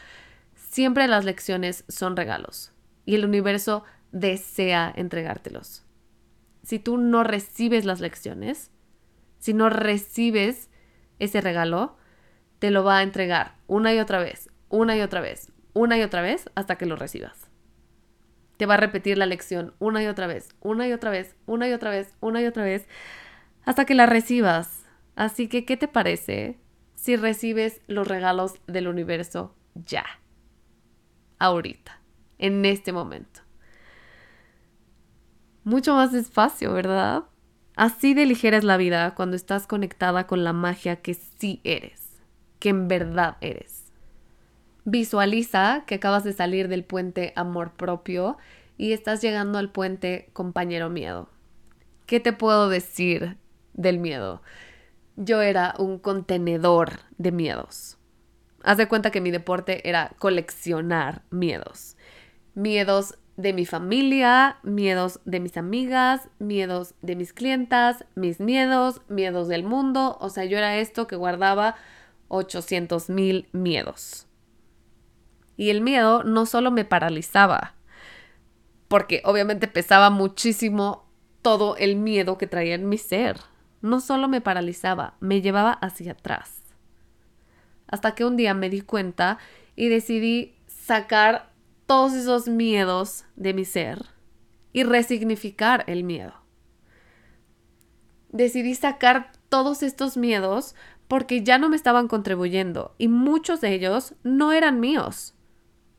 Siempre 0.77 1.09
las 1.09 1.25
lecciones 1.25 1.87
son 1.89 2.19
regalos 2.19 2.71
y 3.07 3.15
el 3.15 3.25
universo 3.25 3.85
desea 4.13 4.93
entregártelos. 4.95 5.87
Si 6.65 6.79
tú 6.79 6.99
no 6.99 7.25
recibes 7.25 7.87
las 7.87 8.01
lecciones, 8.01 8.71
si 9.39 9.55
no 9.55 9.71
recibes 9.71 10.69
ese 11.19 11.41
regalo, 11.41 11.97
te 12.59 12.71
lo 12.71 12.85
va 12.85 12.99
a 12.99 13.03
entregar 13.03 13.55
una 13.67 13.95
y 13.95 14.01
otra 14.01 14.19
vez, 14.19 14.51
una 14.69 14.95
y 14.95 15.01
otra 15.01 15.23
vez, 15.23 15.51
una 15.73 15.97
y 15.97 16.03
otra 16.03 16.21
vez 16.21 16.51
hasta 16.55 16.77
que 16.77 16.85
lo 16.85 16.97
recibas. 16.97 17.49
Te 18.59 18.67
va 18.67 18.75
a 18.75 18.77
repetir 18.77 19.17
la 19.17 19.25
lección 19.25 19.73
una 19.79 20.03
y 20.03 20.09
otra 20.09 20.27
vez, 20.27 20.51
una 20.61 20.87
y 20.87 20.93
otra 20.93 21.11
vez, 21.11 21.37
una 21.47 21.71
y 21.71 21.73
otra 21.73 21.89
vez, 21.89 22.13
una 22.21 22.43
y 22.43 22.45
otra 22.45 22.65
vez, 22.65 22.87
hasta 23.65 23.87
que 23.87 23.95
la 23.95 24.05
recibas. 24.05 24.85
Así 25.15 25.49
que, 25.49 25.65
¿qué 25.65 25.79
te 25.79 25.89
parece 25.89 26.59
si 26.97 27.17
recibes 27.17 27.81
los 27.87 28.07
regalos 28.07 28.57
del 28.67 28.89
universo 28.89 29.57
ya? 29.75 30.05
Ahorita, 31.39 32.01
en 32.39 32.65
este 32.65 32.93
momento. 32.93 33.41
Mucho 35.65 35.95
más 35.95 36.13
despacio, 36.13 36.73
¿verdad? 36.73 37.25
Así 37.75 38.15
de 38.15 38.25
ligera 38.25 38.57
es 38.57 38.65
la 38.65 38.77
vida 38.77 39.15
cuando 39.15 39.37
estás 39.37 39.67
conectada 39.67 40.27
con 40.27 40.45
la 40.45 40.53
magia 40.53 40.97
que 40.97 41.15
sí 41.15 41.61
eres, 41.65 42.21
que 42.59 42.71
en 42.71 42.89
verdad 42.89 43.37
eres. 43.41 43.93
Visualiza 44.85 45.85
que 45.87 45.97
acabas 45.97 46.25
de 46.25 46.33
salir 46.33 46.69
del 46.69 46.85
puente 46.85 47.33
amor 47.37 47.73
propio 47.73 48.39
y 48.79 48.93
estás 48.93 49.21
llegando 49.21 49.59
al 49.59 49.71
puente 49.71 50.31
compañero 50.33 50.89
miedo. 50.89 51.29
¿Qué 52.07 52.21
te 52.21 52.33
puedo 52.33 52.69
decir 52.69 53.37
del 53.75 53.99
miedo? 53.99 54.43
Yo 55.17 55.43
era 55.43 55.75
un 55.79 55.99
contenedor 55.99 57.01
de 57.19 57.33
miedos. 57.33 57.99
Haz 58.67 58.79
de 58.79 58.89
cuenta 58.89 59.13
que 59.13 59.21
mi 59.21 59.31
deporte 59.31 59.89
era 59.89 60.11
coleccionar 60.19 61.23
miedos. 61.31 61.97
Miedos 62.55 63.17
de 63.37 63.53
mi 63.53 63.65
familia, 63.65 64.59
miedos 64.65 65.21
de 65.25 65.39
mis 65.39 65.57
amigas, 65.57 66.29
miedos 66.41 66.95
de 67.01 67.15
mis 67.15 67.33
clientas, 67.33 68.05
mis 68.17 68.41
miedos, 68.41 69.03
miedos 69.09 69.47
del 69.47 69.63
mundo. 69.63 70.19
O 70.21 70.31
sea, 70.31 70.47
yo 70.47 70.59
era 70.59 70.79
esto 70.79 71.07
que 71.07 71.15
guardaba 71.15 71.77
800 72.27 73.09
mil 73.09 73.49
miedos. 73.53 74.27
Y 75.57 75.71
el 75.71 75.81
miedo 75.81 76.25
no 76.25 76.45
solo 76.45 76.73
me 76.73 76.85
paralizaba, 76.85 77.77
porque 78.89 79.23
obviamente 79.25 79.69
pesaba 79.69 80.11
muchísimo 80.11 81.07
todo 81.41 81.77
el 81.77 81.95
miedo 81.95 82.37
que 82.37 82.49
traía 82.49 82.75
en 82.75 82.89
mi 82.89 82.99
ser. 82.99 83.39
No 83.81 84.01
solo 84.01 84.27
me 84.27 84.41
paralizaba, 84.41 85.15
me 85.21 85.41
llevaba 85.41 85.71
hacia 85.71 86.11
atrás. 86.11 86.66
Hasta 87.89 88.15
que 88.15 88.25
un 88.25 88.37
día 88.37 88.55
me 88.55 88.71
di 88.71 88.81
cuenta 88.81 89.39
y 89.75 89.89
decidí 89.89 90.57
sacar 90.67 91.51
todos 91.87 92.15
esos 92.15 92.49
miedos 92.49 93.25
de 93.37 93.55
mi 93.55 93.65
ser 93.65 94.07
y 94.73 94.83
resignificar 94.83 95.85
el 95.87 96.05
miedo. 96.05 96.35
Decidí 98.31 98.75
sacar 98.75 99.33
todos 99.49 99.83
estos 99.83 100.17
miedos 100.17 100.75
porque 101.09 101.43
ya 101.43 101.59
no 101.59 101.69
me 101.69 101.77
estaban 101.77 102.09
contribuyendo 102.09 102.95
y 102.99 103.09
muchos 103.09 103.61
de 103.61 103.73
ellos 103.73 104.15
no 104.23 104.53
eran 104.53 104.81
míos. 104.81 105.35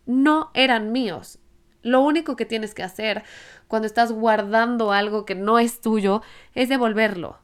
No 0.06 0.52
eran 0.54 0.92
míos. 0.92 1.40
Lo 1.82 2.02
único 2.02 2.36
que 2.36 2.46
tienes 2.46 2.74
que 2.74 2.84
hacer 2.84 3.24
cuando 3.68 3.88
estás 3.88 4.12
guardando 4.12 4.92
algo 4.92 5.26
que 5.26 5.36
no 5.36 5.60
es 5.60 5.80
tuyo 5.80 6.22
es 6.54 6.70
devolverlo. 6.70 7.40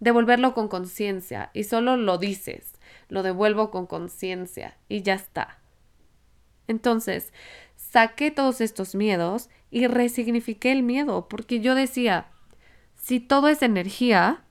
Devolverlo 0.00 0.54
con 0.54 0.68
conciencia 0.68 1.50
y 1.54 1.64
solo 1.64 1.96
lo 1.96 2.18
dices. 2.18 2.72
Lo 3.10 3.22
devuelvo 3.22 3.70
con 3.70 3.86
conciencia 3.86 4.78
y 4.88 5.02
ya 5.02 5.14
está. 5.14 5.58
Entonces, 6.68 7.32
saqué 7.76 8.30
todos 8.30 8.60
estos 8.60 8.94
miedos 8.94 9.50
y 9.70 9.86
resignifiqué 9.86 10.72
el 10.72 10.82
miedo 10.82 11.28
porque 11.28 11.60
yo 11.60 11.74
decía, 11.74 12.28
si 12.94 13.20
todo 13.20 13.48
es 13.48 13.62
energía, 13.62 14.44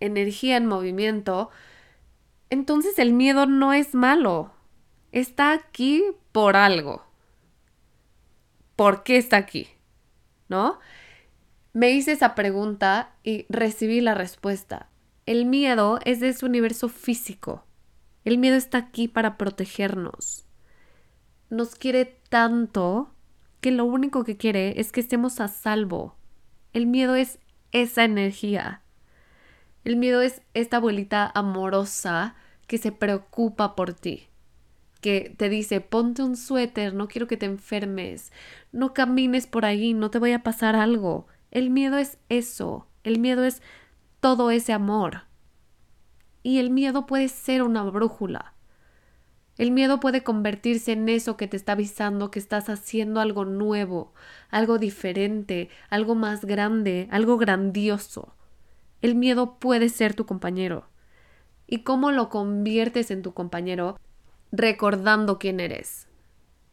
energía 0.00 0.56
en 0.56 0.66
movimiento, 0.66 1.50
entonces 2.50 2.98
el 2.98 3.12
miedo 3.12 3.46
no 3.46 3.72
es 3.72 3.94
malo. 3.94 4.52
Está 5.10 5.52
aquí 5.52 6.04
por 6.32 6.56
algo. 6.56 7.04
¿Por 8.76 9.02
qué 9.02 9.16
está 9.16 9.36
aquí? 9.36 9.68
¿No? 10.48 10.78
Me 11.72 11.90
hice 11.90 12.12
esa 12.12 12.36
pregunta 12.36 13.14
y 13.24 13.46
recibí 13.48 14.00
la 14.00 14.14
respuesta. 14.14 14.88
El 15.26 15.46
miedo 15.46 16.00
es 16.04 16.20
de 16.20 16.28
ese 16.28 16.44
universo 16.44 16.88
físico. 16.88 17.64
El 18.24 18.36
miedo 18.36 18.56
está 18.56 18.78
aquí 18.78 19.08
para 19.08 19.38
protegernos. 19.38 20.44
Nos 21.48 21.76
quiere 21.76 22.20
tanto 22.28 23.14
que 23.62 23.70
lo 23.70 23.86
único 23.86 24.24
que 24.24 24.36
quiere 24.36 24.78
es 24.78 24.92
que 24.92 25.00
estemos 25.00 25.40
a 25.40 25.48
salvo. 25.48 26.16
El 26.74 26.86
miedo 26.86 27.14
es 27.14 27.38
esa 27.72 28.04
energía. 28.04 28.82
El 29.84 29.96
miedo 29.96 30.20
es 30.20 30.42
esta 30.52 30.76
abuelita 30.76 31.30
amorosa 31.34 32.34
que 32.66 32.76
se 32.76 32.92
preocupa 32.92 33.74
por 33.74 33.94
ti, 33.94 34.28
que 35.00 35.34
te 35.36 35.48
dice, 35.48 35.80
ponte 35.80 36.22
un 36.22 36.36
suéter, 36.36 36.94
no 36.94 37.08
quiero 37.08 37.26
que 37.26 37.36
te 37.36 37.46
enfermes, 37.46 38.32
no 38.72 38.94
camines 38.94 39.46
por 39.46 39.64
ahí, 39.64 39.92
no 39.92 40.10
te 40.10 40.18
vaya 40.18 40.36
a 40.36 40.42
pasar 40.42 40.76
algo. 40.76 41.26
El 41.50 41.70
miedo 41.70 41.98
es 41.98 42.18
eso, 42.30 42.88
el 43.02 43.18
miedo 43.18 43.44
es 43.44 43.60
todo 44.24 44.50
ese 44.50 44.72
amor. 44.72 45.24
Y 46.42 46.58
el 46.58 46.70
miedo 46.70 47.04
puede 47.04 47.28
ser 47.28 47.62
una 47.62 47.82
brújula. 47.82 48.54
El 49.58 49.70
miedo 49.70 50.00
puede 50.00 50.22
convertirse 50.22 50.92
en 50.92 51.10
eso 51.10 51.36
que 51.36 51.46
te 51.46 51.58
está 51.58 51.72
avisando 51.72 52.30
que 52.30 52.38
estás 52.38 52.70
haciendo 52.70 53.20
algo 53.20 53.44
nuevo, 53.44 54.14
algo 54.48 54.78
diferente, 54.78 55.68
algo 55.90 56.14
más 56.14 56.46
grande, 56.46 57.06
algo 57.10 57.36
grandioso. 57.36 58.34
El 59.02 59.14
miedo 59.14 59.58
puede 59.58 59.90
ser 59.90 60.14
tu 60.14 60.24
compañero. 60.24 60.88
¿Y 61.66 61.80
cómo 61.80 62.10
lo 62.10 62.30
conviertes 62.30 63.10
en 63.10 63.20
tu 63.20 63.34
compañero? 63.34 64.00
Recordando 64.52 65.38
quién 65.38 65.60
eres. 65.60 66.08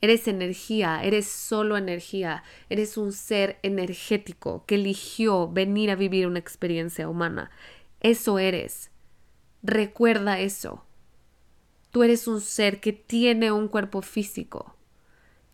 Eres 0.01 0.27
energía, 0.27 1.03
eres 1.03 1.27
solo 1.27 1.77
energía, 1.77 2.43
eres 2.69 2.97
un 2.97 3.11
ser 3.11 3.59
energético 3.61 4.65
que 4.65 4.75
eligió 4.75 5.47
venir 5.47 5.91
a 5.91 5.95
vivir 5.95 6.25
una 6.27 6.39
experiencia 6.39 7.07
humana. 7.07 7.51
Eso 7.99 8.39
eres. 8.39 8.89
Recuerda 9.61 10.39
eso. 10.39 10.85
Tú 11.91 12.03
eres 12.03 12.27
un 12.27 12.41
ser 12.41 12.79
que 12.79 12.93
tiene 12.93 13.51
un 13.51 13.67
cuerpo 13.67 14.01
físico. 14.01 14.75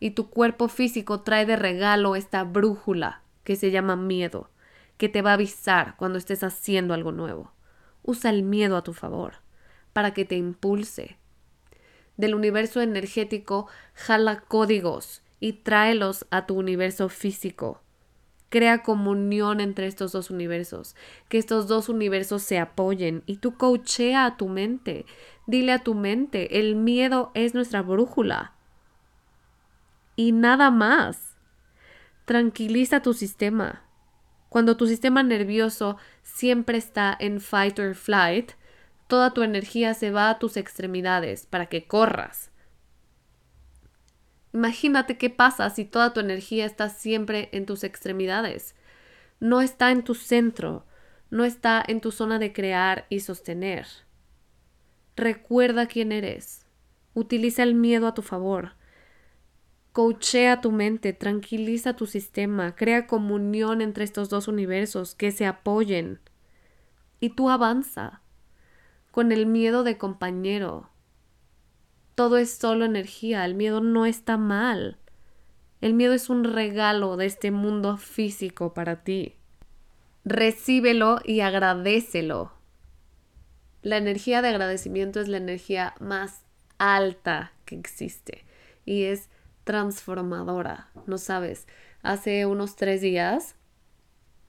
Y 0.00 0.12
tu 0.12 0.30
cuerpo 0.30 0.68
físico 0.68 1.20
trae 1.20 1.44
de 1.44 1.56
regalo 1.56 2.16
esta 2.16 2.44
brújula 2.44 3.22
que 3.44 3.56
se 3.56 3.70
llama 3.70 3.96
miedo 3.96 4.50
que 4.98 5.08
te 5.08 5.22
va 5.22 5.30
a 5.30 5.34
avisar 5.34 5.96
cuando 5.96 6.18
estés 6.18 6.42
haciendo 6.42 6.92
algo 6.92 7.12
nuevo. 7.12 7.52
Usa 8.02 8.30
el 8.30 8.42
miedo 8.42 8.76
a 8.76 8.82
tu 8.82 8.92
favor, 8.92 9.34
para 9.92 10.12
que 10.12 10.24
te 10.24 10.36
impulse. 10.36 11.16
Del 12.18 12.34
universo 12.34 12.82
energético, 12.82 13.68
jala 13.94 14.40
códigos 14.40 15.22
y 15.40 15.54
tráelos 15.54 16.26
a 16.30 16.46
tu 16.46 16.56
universo 16.56 17.08
físico. 17.08 17.80
Crea 18.50 18.82
comunión 18.82 19.60
entre 19.60 19.86
estos 19.86 20.12
dos 20.12 20.28
universos, 20.28 20.96
que 21.28 21.38
estos 21.38 21.68
dos 21.68 21.88
universos 21.88 22.42
se 22.42 22.58
apoyen 22.58 23.22
y 23.26 23.36
tú 23.36 23.56
coachea 23.56 24.26
a 24.26 24.36
tu 24.36 24.48
mente. 24.48 25.06
Dile 25.46 25.72
a 25.72 25.84
tu 25.84 25.94
mente, 25.94 26.58
el 26.58 26.74
miedo 26.74 27.30
es 27.34 27.54
nuestra 27.54 27.82
brújula. 27.82 28.52
Y 30.16 30.32
nada 30.32 30.70
más. 30.72 31.36
Tranquiliza 32.24 33.00
tu 33.00 33.14
sistema. 33.14 33.84
Cuando 34.48 34.76
tu 34.76 34.88
sistema 34.88 35.22
nervioso 35.22 35.98
siempre 36.22 36.78
está 36.78 37.16
en 37.20 37.40
fight 37.40 37.78
or 37.78 37.94
flight, 37.94 38.52
toda 39.08 39.32
tu 39.32 39.42
energía 39.42 39.94
se 39.94 40.10
va 40.10 40.30
a 40.30 40.38
tus 40.38 40.56
extremidades 40.56 41.46
para 41.46 41.66
que 41.66 41.86
corras. 41.86 42.52
Imagínate 44.52 45.18
qué 45.18 45.30
pasa 45.30 45.68
si 45.70 45.84
toda 45.84 46.12
tu 46.12 46.20
energía 46.20 46.66
está 46.66 46.88
siempre 46.90 47.48
en 47.52 47.66
tus 47.66 47.84
extremidades. 47.84 48.74
No 49.40 49.60
está 49.60 49.90
en 49.90 50.04
tu 50.04 50.14
centro, 50.14 50.86
no 51.30 51.44
está 51.44 51.82
en 51.86 52.00
tu 52.00 52.12
zona 52.12 52.38
de 52.38 52.52
crear 52.52 53.06
y 53.08 53.20
sostener. 53.20 53.86
Recuerda 55.16 55.86
quién 55.86 56.12
eres. 56.12 56.66
Utiliza 57.14 57.62
el 57.62 57.74
miedo 57.74 58.06
a 58.06 58.14
tu 58.14 58.22
favor. 58.22 58.76
Coachea 59.92 60.60
tu 60.60 60.70
mente, 60.70 61.12
tranquiliza 61.12 61.96
tu 61.96 62.06
sistema, 62.06 62.76
crea 62.76 63.06
comunión 63.06 63.80
entre 63.80 64.04
estos 64.04 64.28
dos 64.28 64.48
universos 64.48 65.14
que 65.14 65.32
se 65.32 65.46
apoyen. 65.46 66.20
Y 67.20 67.30
tú 67.30 67.50
avanza 67.50 68.22
con 69.10 69.32
el 69.32 69.46
miedo 69.46 69.84
de 69.84 69.98
compañero. 69.98 70.90
Todo 72.14 72.36
es 72.36 72.52
solo 72.52 72.84
energía, 72.84 73.44
el 73.44 73.54
miedo 73.54 73.80
no 73.80 74.06
está 74.06 74.36
mal. 74.36 74.98
El 75.80 75.94
miedo 75.94 76.12
es 76.12 76.28
un 76.28 76.44
regalo 76.44 77.16
de 77.16 77.26
este 77.26 77.50
mundo 77.50 77.96
físico 77.96 78.74
para 78.74 79.04
ti. 79.04 79.36
Recíbelo 80.24 81.20
y 81.24 81.40
agradecelo. 81.40 82.52
La 83.82 83.96
energía 83.96 84.42
de 84.42 84.48
agradecimiento 84.48 85.20
es 85.20 85.28
la 85.28 85.36
energía 85.36 85.94
más 86.00 86.42
alta 86.78 87.52
que 87.64 87.76
existe 87.76 88.44
y 88.84 89.04
es 89.04 89.30
transformadora, 89.64 90.88
no 91.06 91.18
sabes. 91.18 91.66
Hace 92.02 92.46
unos 92.46 92.74
tres 92.74 93.00
días 93.00 93.54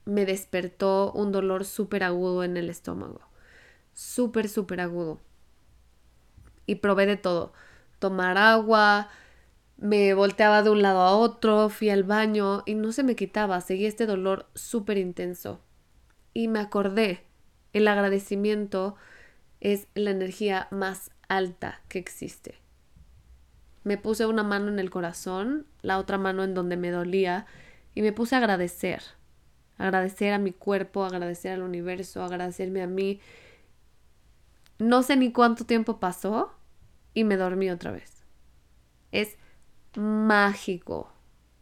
me 0.04 0.26
despertó 0.26 1.12
un 1.12 1.30
dolor 1.30 1.64
súper 1.64 2.02
agudo 2.02 2.42
en 2.42 2.56
el 2.56 2.70
estómago. 2.70 3.20
Súper, 4.00 4.48
súper 4.48 4.80
agudo. 4.80 5.20
Y 6.64 6.76
probé 6.76 7.04
de 7.04 7.18
todo. 7.18 7.52
Tomar 7.98 8.38
agua, 8.38 9.10
me 9.76 10.14
volteaba 10.14 10.62
de 10.62 10.70
un 10.70 10.80
lado 10.80 11.00
a 11.00 11.14
otro, 11.14 11.68
fui 11.68 11.90
al 11.90 12.02
baño 12.02 12.62
y 12.64 12.72
no 12.72 12.92
se 12.92 13.02
me 13.02 13.14
quitaba. 13.14 13.60
Seguía 13.60 13.88
este 13.88 14.06
dolor 14.06 14.48
súper 14.54 14.96
intenso. 14.96 15.60
Y 16.32 16.48
me 16.48 16.60
acordé, 16.60 17.26
el 17.74 17.86
agradecimiento 17.86 18.96
es 19.60 19.86
la 19.94 20.12
energía 20.12 20.66
más 20.70 21.10
alta 21.28 21.82
que 21.88 21.98
existe. 21.98 22.54
Me 23.84 23.98
puse 23.98 24.24
una 24.24 24.44
mano 24.44 24.68
en 24.68 24.78
el 24.78 24.88
corazón, 24.88 25.66
la 25.82 25.98
otra 25.98 26.16
mano 26.16 26.42
en 26.42 26.54
donde 26.54 26.78
me 26.78 26.90
dolía 26.90 27.44
y 27.94 28.00
me 28.00 28.14
puse 28.14 28.34
a 28.34 28.38
agradecer. 28.38 29.02
Agradecer 29.76 30.32
a 30.32 30.38
mi 30.38 30.52
cuerpo, 30.52 31.04
agradecer 31.04 31.52
al 31.52 31.60
universo, 31.60 32.22
agradecerme 32.22 32.80
a 32.80 32.86
mí. 32.86 33.20
No 34.80 35.02
sé 35.02 35.16
ni 35.16 35.30
cuánto 35.30 35.66
tiempo 35.66 36.00
pasó 36.00 36.54
y 37.12 37.24
me 37.24 37.36
dormí 37.36 37.70
otra 37.70 37.92
vez. 37.92 38.24
Es 39.12 39.36
mágico. 39.94 41.12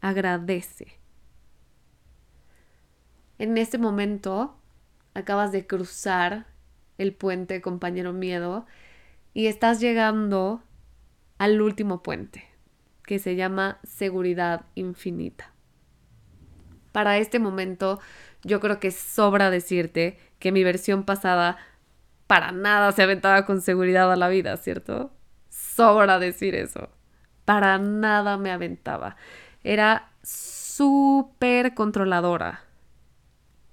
Agradece. 0.01 1.01
En 3.39 3.59
este 3.59 3.77
momento 3.77 4.57
acabas 5.15 5.51
de 5.51 5.67
cruzar 5.67 6.47
el 6.97 7.13
puente, 7.13 7.61
compañero 7.61 8.13
miedo, 8.13 8.67
y 9.35 9.47
estás 9.47 9.81
llegando 9.81 10.63
al 11.39 11.61
último 11.61 12.05
puente, 12.05 12.45
que 13.05 13.19
se 13.19 13.35
llama 13.35 13.81
seguridad 13.83 14.67
infinita. 14.77 15.53
Para 16.93 17.19
este 17.19 17.41
momento, 17.41 18.01
yo 18.43 18.61
creo 18.61 18.79
que 18.79 18.93
sobra 18.93 19.51
decirte 19.51 20.19
que 20.39 20.53
mi 20.53 20.63
versión 20.63 21.05
pasada 21.05 21.57
para 22.29 22.53
nada 22.53 22.93
se 22.93 23.03
aventaba 23.03 23.45
con 23.45 23.61
seguridad 23.61 24.13
a 24.13 24.17
la 24.17 24.29
vida, 24.29 24.57
¿cierto? 24.59 25.13
Sobra 25.49 26.21
decir 26.21 26.55
eso. 26.55 26.91
para 27.45 27.79
nada 27.79 28.37
me 28.37 28.53
aventaba. 28.53 29.17
Era 29.65 30.11
súper 30.23 31.75
controladora. 31.75 32.61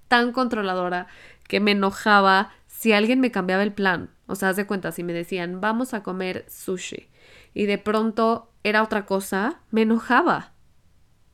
Tan 0.08 0.32
controladora 0.32 1.08
que 1.48 1.60
me 1.60 1.72
enojaba 1.72 2.54
si 2.68 2.94
alguien 2.94 3.20
me 3.20 3.32
cambiaba 3.32 3.64
el 3.64 3.74
plan. 3.74 4.12
O 4.28 4.36
sea, 4.36 4.50
haz 4.50 4.56
de 4.56 4.66
cuenta, 4.66 4.94
si 4.94 5.04
me 5.04 5.12
decían, 5.12 5.60
vamos 5.62 5.94
a 5.94 6.04
comer 6.04 6.46
sushi 6.48 7.10
y 7.54 7.66
de 7.66 7.78
pronto 7.78 8.52
era 8.64 8.82
otra 8.82 9.06
cosa, 9.06 9.60
me 9.72 9.82
enojaba. 9.84 10.54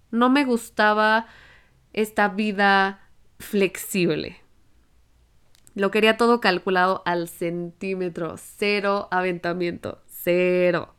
No 0.09 0.29
me 0.31 0.43
gustaba 0.43 1.27
esta 1.93 2.27
vida 2.29 3.01
flexible. 3.39 4.40
Lo 5.73 5.91
quería 5.91 6.17
todo 6.17 6.41
calculado 6.41 7.01
al 7.05 7.27
centímetro, 7.27 8.35
cero 8.37 9.07
aventamiento, 9.11 10.01
cero. 10.07 10.95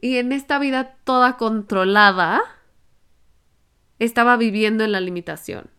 Y 0.00 0.16
en 0.16 0.32
esta 0.32 0.58
vida 0.58 0.96
toda 1.04 1.36
controlada, 1.36 2.42
estaba 4.00 4.36
viviendo 4.36 4.82
en 4.82 4.92
la 4.92 5.00
limitación. 5.00 5.70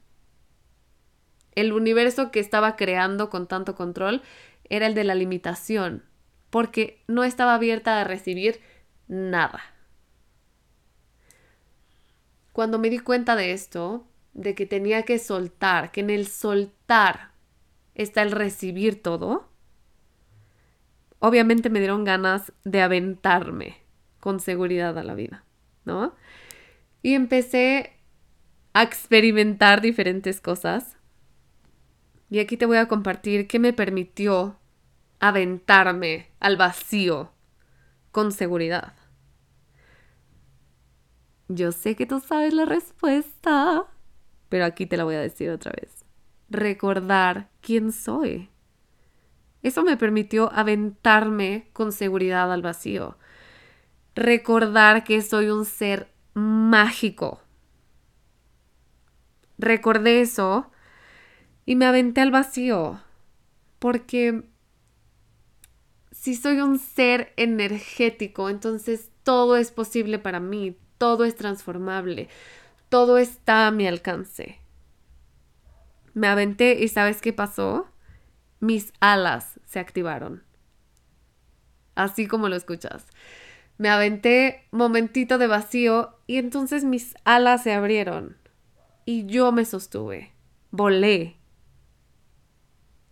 El 1.54 1.74
universo 1.74 2.32
que 2.32 2.40
estaba 2.40 2.78
creando 2.78 3.30
con 3.30 3.48
tanto 3.48 3.76
control 3.76 4.22
era 4.70 4.88
el 4.88 4.94
de 4.94 5.04
la 5.04 5.16
limitación, 5.16 6.06
porque 6.50 7.04
no 7.08 7.26
estaba 7.26 7.56
abierta 7.56 8.00
a 8.00 8.04
recibir 8.06 8.62
nada. 9.08 9.62
Cuando 12.54 12.80
me 12.80 12.90
di 12.90 13.00
cuenta 13.00 13.36
de 13.36 13.52
esto, 13.54 14.08
de 14.34 14.56
que 14.56 14.66
tenía 14.66 15.04
que 15.04 15.20
soltar, 15.20 15.92
que 15.92 16.02
en 16.02 16.10
el 16.10 16.28
soltar 16.28 17.32
está 17.96 18.22
el 18.22 18.32
recibir 18.32 19.02
todo, 19.02 19.50
obviamente 21.20 21.70
me 21.70 21.80
dieron 21.80 22.04
ganas 22.04 22.54
de 22.64 22.82
aventarme 22.82 23.78
con 24.20 24.40
seguridad 24.40 24.98
a 24.98 25.04
la 25.04 25.14
vida, 25.14 25.44
¿no? 25.86 26.16
Y 27.02 27.14
empecé 27.14 27.98
a 28.74 28.84
experimentar 28.84 29.82
diferentes 29.82 30.40
cosas. 30.40 30.98
Y 32.30 32.40
aquí 32.40 32.56
te 32.56 32.66
voy 32.66 32.78
a 32.78 32.88
compartir 32.88 33.48
qué 33.48 33.60
me 33.60 33.74
permitió 33.74 34.58
aventarme 35.20 36.32
al 36.40 36.58
vacío 36.58 37.32
con 38.12 38.32
seguridad. 38.32 38.94
Yo 41.48 41.72
sé 41.72 41.96
que 41.96 42.06
tú 42.06 42.22
sabes 42.22 42.54
la 42.54 42.66
respuesta, 42.66 43.86
pero 44.52 44.66
aquí 44.66 44.86
te 44.86 44.98
la 44.98 45.06
voy 45.06 45.16
a 45.16 45.22
decir 45.22 45.50
otra 45.50 45.72
vez. 45.72 46.04
Recordar 46.50 47.50
quién 47.62 47.94
soy. 47.94 48.50
Eso 49.64 49.82
me 49.82 49.96
permitió 49.96 50.52
aventarme 50.52 51.70
con 51.72 51.94
seguridad 51.94 52.52
al 52.52 52.62
vacío. 52.62 53.18
Recordar 54.14 55.06
que 55.06 55.22
soy 55.22 55.50
un 55.50 55.64
ser 55.64 56.12
mágico. 56.34 57.40
Recordé 59.58 60.20
eso 60.20 60.70
y 61.66 61.78
me 61.78 61.86
aventé 61.86 62.20
al 62.20 62.32
vacío. 62.32 63.00
Porque 63.80 64.44
si 66.12 66.36
soy 66.36 66.60
un 66.60 66.78
ser 66.78 67.32
energético, 67.38 68.50
entonces 68.50 69.12
todo 69.24 69.56
es 69.56 69.72
posible 69.72 70.20
para 70.20 70.42
mí, 70.42 70.76
todo 70.98 71.24
es 71.24 71.38
transformable 71.38 72.28
todo 72.92 73.18
está 73.18 73.68
a 73.68 73.72
mi 73.72 73.88
alcance. 73.88 74.60
Me 76.14 76.28
aventé 76.28 76.84
y 76.84 76.90
¿sabes 76.90 77.22
qué 77.22 77.32
pasó? 77.32 77.88
Mis 78.60 78.92
alas 79.00 79.62
se 79.64 79.80
activaron. 79.80 80.44
Así 81.96 82.28
como 82.28 82.50
lo 82.50 82.58
escuchas. 82.58 83.08
Me 83.78 83.88
aventé 83.88 84.68
momentito 84.72 85.38
de 85.38 85.48
vacío 85.48 86.18
y 86.28 86.36
entonces 86.36 86.84
mis 86.84 87.16
alas 87.24 87.64
se 87.64 87.72
abrieron 87.72 88.36
y 89.06 89.26
yo 89.26 89.54
me 89.54 89.64
sostuve. 89.64 90.34
Volé. 90.72 91.38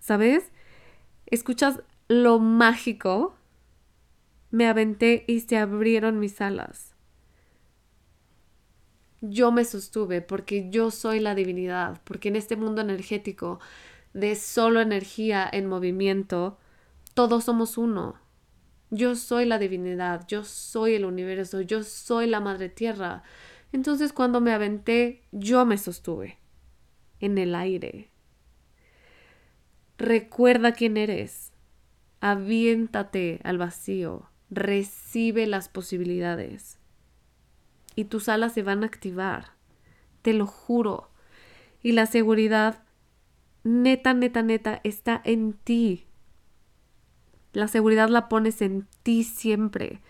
¿Sabes? 0.01 0.51
¿Escuchas 1.25 1.79
lo 2.09 2.39
mágico? 2.39 3.33
Me 4.51 4.67
aventé 4.67 5.23
y 5.25 5.39
se 5.39 5.57
abrieron 5.57 6.19
mis 6.19 6.41
alas 6.41 6.88
yo 9.21 9.51
me 9.51 9.65
sostuve 9.65 10.21
porque 10.21 10.69
yo 10.69 10.91
soy 10.91 11.19
la 11.19 11.35
divinidad, 11.35 12.01
porque 12.03 12.29
en 12.29 12.35
este 12.35 12.55
mundo 12.55 12.81
energético 12.81 13.59
de 14.13 14.35
solo 14.35 14.81
energía 14.81 15.47
en 15.51 15.65
movimiento, 15.65 16.57
todos 17.13 17.43
somos 17.45 17.77
uno. 17.77 18.15
Yo 18.91 19.15
soy 19.15 19.45
la 19.45 19.59
divinidad, 19.59 20.25
yo 20.27 20.43
soy 20.43 20.95
el 20.95 21.05
universo, 21.05 21.61
yo 21.61 21.83
soy 21.83 22.27
la 22.27 22.39
madre 22.39 22.69
tierra. 22.69 23.23
Entonces 23.71 24.13
cuando 24.13 24.41
me 24.41 24.51
aventé, 24.51 25.23
yo 25.31 25.65
me 25.65 25.77
sostuve 25.77 26.39
en 27.19 27.37
el 27.37 27.53
aire. 27.53 28.09
Recuerda 29.97 30.71
quién 30.71 30.97
eres. 30.97 31.51
Aviéntate 32.21 33.41
al 33.43 33.57
vacío. 33.57 34.29
Recibe 34.49 35.45
las 35.45 35.69
posibilidades 35.69 36.78
y 37.95 38.05
tus 38.05 38.29
alas 38.29 38.53
se 38.53 38.63
van 38.63 38.83
a 38.83 38.87
activar. 38.87 39.51
Te 40.21 40.33
lo 40.33 40.45
juro. 40.45 41.09
Y 41.81 41.93
la 41.93 42.05
seguridad, 42.05 42.83
neta, 43.63 44.13
neta, 44.13 44.41
neta, 44.41 44.81
está 44.83 45.21
en 45.23 45.53
ti. 45.53 46.05
La 47.53 47.67
seguridad 47.67 48.09
la 48.09 48.29
pones 48.29 48.61
en 48.61 48.87
ti 49.01 49.23
siempre, 49.23 50.01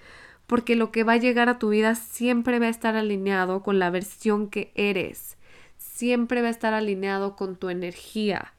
porque 0.45 0.75
lo 0.75 0.91
que 0.91 1.03
va 1.03 1.13
a 1.13 1.17
llegar 1.17 1.47
a 1.47 1.57
tu 1.59 1.69
vida 1.69 1.95
siempre 1.95 2.59
va 2.59 2.65
a 2.65 2.69
estar 2.69 2.95
alineado 2.95 3.63
con 3.63 3.79
la 3.79 3.89
versión 3.89 4.49
que 4.49 4.71
eres, 4.75 5.37
siempre 5.77 6.41
va 6.41 6.47
a 6.47 6.51
estar 6.51 6.73
alineado 6.73 7.35
con 7.35 7.55
tu 7.55 7.69
energía. 7.69 8.53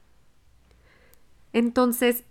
Entonces, 1.52 2.24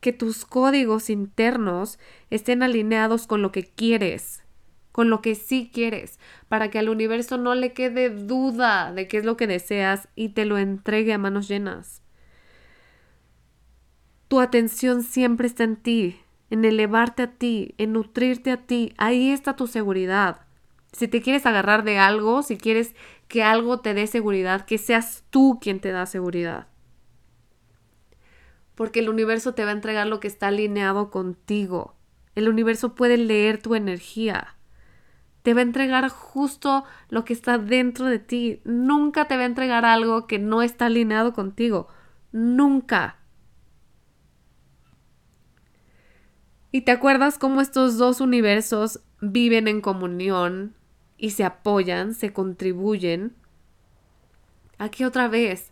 que 0.00 0.12
tus 0.12 0.44
códigos 0.44 1.10
internos 1.10 1.98
estén 2.30 2.64
alineados 2.64 3.28
con 3.28 3.40
lo 3.40 3.52
que 3.52 3.62
quieres, 3.62 4.41
con 4.92 5.08
lo 5.08 5.22
que 5.22 5.34
sí 5.34 5.70
quieres, 5.72 6.20
para 6.48 6.70
que 6.70 6.78
al 6.78 6.90
universo 6.90 7.38
no 7.38 7.54
le 7.54 7.72
quede 7.72 8.10
duda 8.10 8.92
de 8.92 9.08
qué 9.08 9.16
es 9.16 9.24
lo 9.24 9.36
que 9.36 9.46
deseas 9.46 10.08
y 10.14 10.30
te 10.30 10.44
lo 10.44 10.58
entregue 10.58 11.14
a 11.14 11.18
manos 11.18 11.48
llenas. 11.48 12.02
Tu 14.28 14.40
atención 14.40 15.02
siempre 15.02 15.46
está 15.46 15.64
en 15.64 15.76
ti, 15.76 16.20
en 16.50 16.64
elevarte 16.64 17.22
a 17.22 17.30
ti, 17.32 17.74
en 17.78 17.94
nutrirte 17.94 18.50
a 18.50 18.58
ti. 18.58 18.94
Ahí 18.98 19.30
está 19.30 19.56
tu 19.56 19.66
seguridad. 19.66 20.42
Si 20.92 21.08
te 21.08 21.22
quieres 21.22 21.46
agarrar 21.46 21.84
de 21.84 21.98
algo, 21.98 22.42
si 22.42 22.58
quieres 22.58 22.94
que 23.28 23.42
algo 23.42 23.80
te 23.80 23.94
dé 23.94 24.06
seguridad, 24.06 24.66
que 24.66 24.76
seas 24.76 25.24
tú 25.30 25.58
quien 25.60 25.80
te 25.80 25.90
da 25.90 26.04
seguridad. 26.04 26.66
Porque 28.74 29.00
el 29.00 29.08
universo 29.08 29.54
te 29.54 29.64
va 29.64 29.70
a 29.70 29.74
entregar 29.74 30.06
lo 30.06 30.20
que 30.20 30.28
está 30.28 30.48
alineado 30.48 31.10
contigo. 31.10 31.94
El 32.34 32.48
universo 32.48 32.94
puede 32.94 33.18
leer 33.18 33.60
tu 33.60 33.74
energía 33.74 34.56
te 35.42 35.54
va 35.54 35.60
a 35.60 35.64
entregar 35.64 36.08
justo 36.08 36.84
lo 37.08 37.24
que 37.24 37.32
está 37.32 37.58
dentro 37.58 38.06
de 38.06 38.18
ti. 38.18 38.60
Nunca 38.64 39.26
te 39.26 39.36
va 39.36 39.42
a 39.42 39.46
entregar 39.46 39.84
algo 39.84 40.26
que 40.26 40.38
no 40.38 40.62
está 40.62 40.86
alineado 40.86 41.32
contigo. 41.32 41.88
Nunca. 42.30 43.18
¿Y 46.70 46.82
te 46.82 46.92
acuerdas 46.92 47.38
cómo 47.38 47.60
estos 47.60 47.98
dos 47.98 48.20
universos 48.20 49.00
viven 49.20 49.68
en 49.68 49.80
comunión 49.80 50.74
y 51.18 51.30
se 51.30 51.44
apoyan, 51.44 52.14
se 52.14 52.32
contribuyen? 52.32 53.34
Aquí 54.78 55.04
otra 55.04 55.28
vez, 55.28 55.70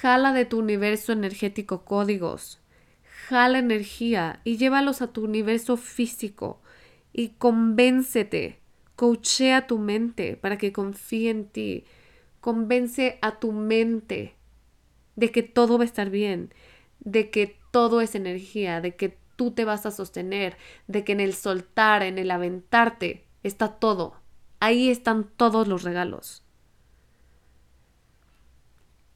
jala 0.00 0.32
de 0.32 0.46
tu 0.46 0.58
universo 0.58 1.12
energético 1.12 1.84
códigos, 1.84 2.60
jala 3.28 3.58
energía 3.58 4.40
y 4.42 4.56
llévalos 4.56 5.02
a 5.02 5.12
tu 5.12 5.24
universo 5.24 5.76
físico 5.76 6.62
y 7.12 7.30
convéncete 7.30 8.61
Coachea 9.02 9.66
tu 9.66 9.78
mente 9.78 10.36
para 10.36 10.58
que 10.58 10.72
confíe 10.72 11.28
en 11.28 11.48
ti. 11.48 11.84
Convence 12.40 13.18
a 13.20 13.40
tu 13.40 13.50
mente 13.50 14.36
de 15.16 15.32
que 15.32 15.42
todo 15.42 15.76
va 15.76 15.82
a 15.82 15.86
estar 15.86 16.08
bien, 16.08 16.54
de 17.00 17.28
que 17.28 17.58
todo 17.72 18.00
es 18.00 18.14
energía, 18.14 18.80
de 18.80 18.94
que 18.94 19.18
tú 19.34 19.50
te 19.50 19.64
vas 19.64 19.86
a 19.86 19.90
sostener, 19.90 20.56
de 20.86 21.02
que 21.02 21.10
en 21.10 21.18
el 21.18 21.34
soltar, 21.34 22.04
en 22.04 22.16
el 22.16 22.30
aventarte, 22.30 23.26
está 23.42 23.72
todo. 23.72 24.20
Ahí 24.60 24.88
están 24.88 25.28
todos 25.36 25.66
los 25.66 25.82
regalos. 25.82 26.44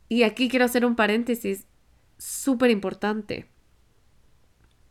Y 0.09 0.25
aquí 0.25 0.49
quiero 0.49 0.64
hacer 0.64 0.85
un 0.85 0.96
paréntesis 0.96 1.64
súper 2.18 2.72
importante. 2.72 3.49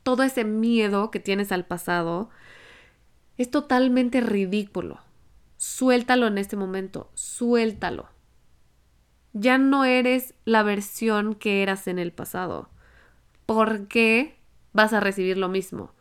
Todo 0.03 0.23
ese 0.23 0.45
miedo 0.45 1.11
que 1.11 1.19
tienes 1.19 1.51
al 1.51 1.65
pasado, 1.65 2.29
es 3.37 3.51
totalmente 3.51 4.21
ridículo. 4.21 4.99
Suéltalo 5.57 6.27
en 6.27 6.37
este 6.37 6.55
momento, 6.55 7.09
suéltalo. 7.13 8.09
Ya 9.33 9.57
no 9.57 9.83
eres 9.85 10.33
la 10.45 10.63
versión 10.63 11.35
que 11.35 11.61
eras 11.61 11.87
en 11.87 11.99
el 11.99 12.11
pasado. 12.11 12.69
¿Por 13.45 13.87
qué 13.87 14.37
vas 14.73 14.93
a 14.93 14.99
recibir 14.99 15.37
lo 15.37 15.49
mismo? 15.49 15.91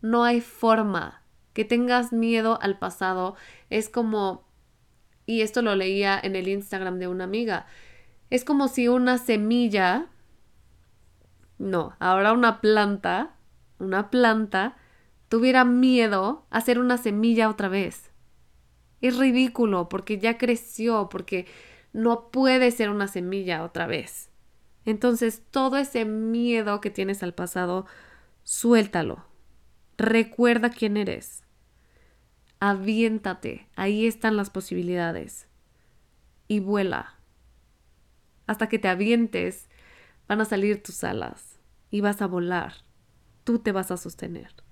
No 0.00 0.24
hay 0.24 0.40
forma 0.40 1.22
que 1.56 1.64
tengas 1.64 2.12
miedo 2.12 2.58
al 2.60 2.78
pasado 2.78 3.34
es 3.70 3.88
como, 3.88 4.44
y 5.24 5.40
esto 5.40 5.62
lo 5.62 5.74
leía 5.74 6.20
en 6.22 6.36
el 6.36 6.48
Instagram 6.48 6.98
de 6.98 7.08
una 7.08 7.24
amiga, 7.24 7.64
es 8.28 8.44
como 8.44 8.68
si 8.68 8.88
una 8.88 9.16
semilla, 9.16 10.08
no, 11.56 11.96
ahora 11.98 12.34
una 12.34 12.60
planta, 12.60 13.36
una 13.78 14.10
planta, 14.10 14.76
tuviera 15.28 15.64
miedo 15.64 16.46
a 16.50 16.58
hacer 16.58 16.78
una 16.78 16.98
semilla 16.98 17.48
otra 17.48 17.68
vez. 17.68 18.10
Es 19.00 19.16
ridículo 19.16 19.88
porque 19.88 20.18
ya 20.18 20.38
creció, 20.38 21.08
porque 21.08 21.46
no 21.92 22.30
puede 22.30 22.70
ser 22.70 22.90
una 22.90 23.08
semilla 23.08 23.62
otra 23.62 23.86
vez. 23.86 24.30
Entonces, 24.84 25.42
todo 25.50 25.76
ese 25.76 26.04
miedo 26.04 26.80
que 26.80 26.90
tienes 26.90 27.22
al 27.22 27.34
pasado, 27.34 27.86
suéltalo. 28.44 29.24
Recuerda 29.98 30.70
quién 30.70 30.96
eres. 30.96 31.42
Aviéntate. 32.60 33.68
Ahí 33.76 34.06
están 34.06 34.36
las 34.36 34.50
posibilidades. 34.50 35.48
Y 36.48 36.60
vuela. 36.60 37.14
Hasta 38.46 38.68
que 38.68 38.78
te 38.78 38.88
avientes, 38.88 39.68
van 40.28 40.40
a 40.40 40.44
salir 40.44 40.82
tus 40.82 41.02
alas 41.02 41.58
y 41.90 42.00
vas 42.00 42.22
a 42.22 42.26
volar. 42.26 42.74
Tú 43.42 43.58
te 43.58 43.72
vas 43.72 43.90
a 43.90 43.96
sostener. 43.96 44.65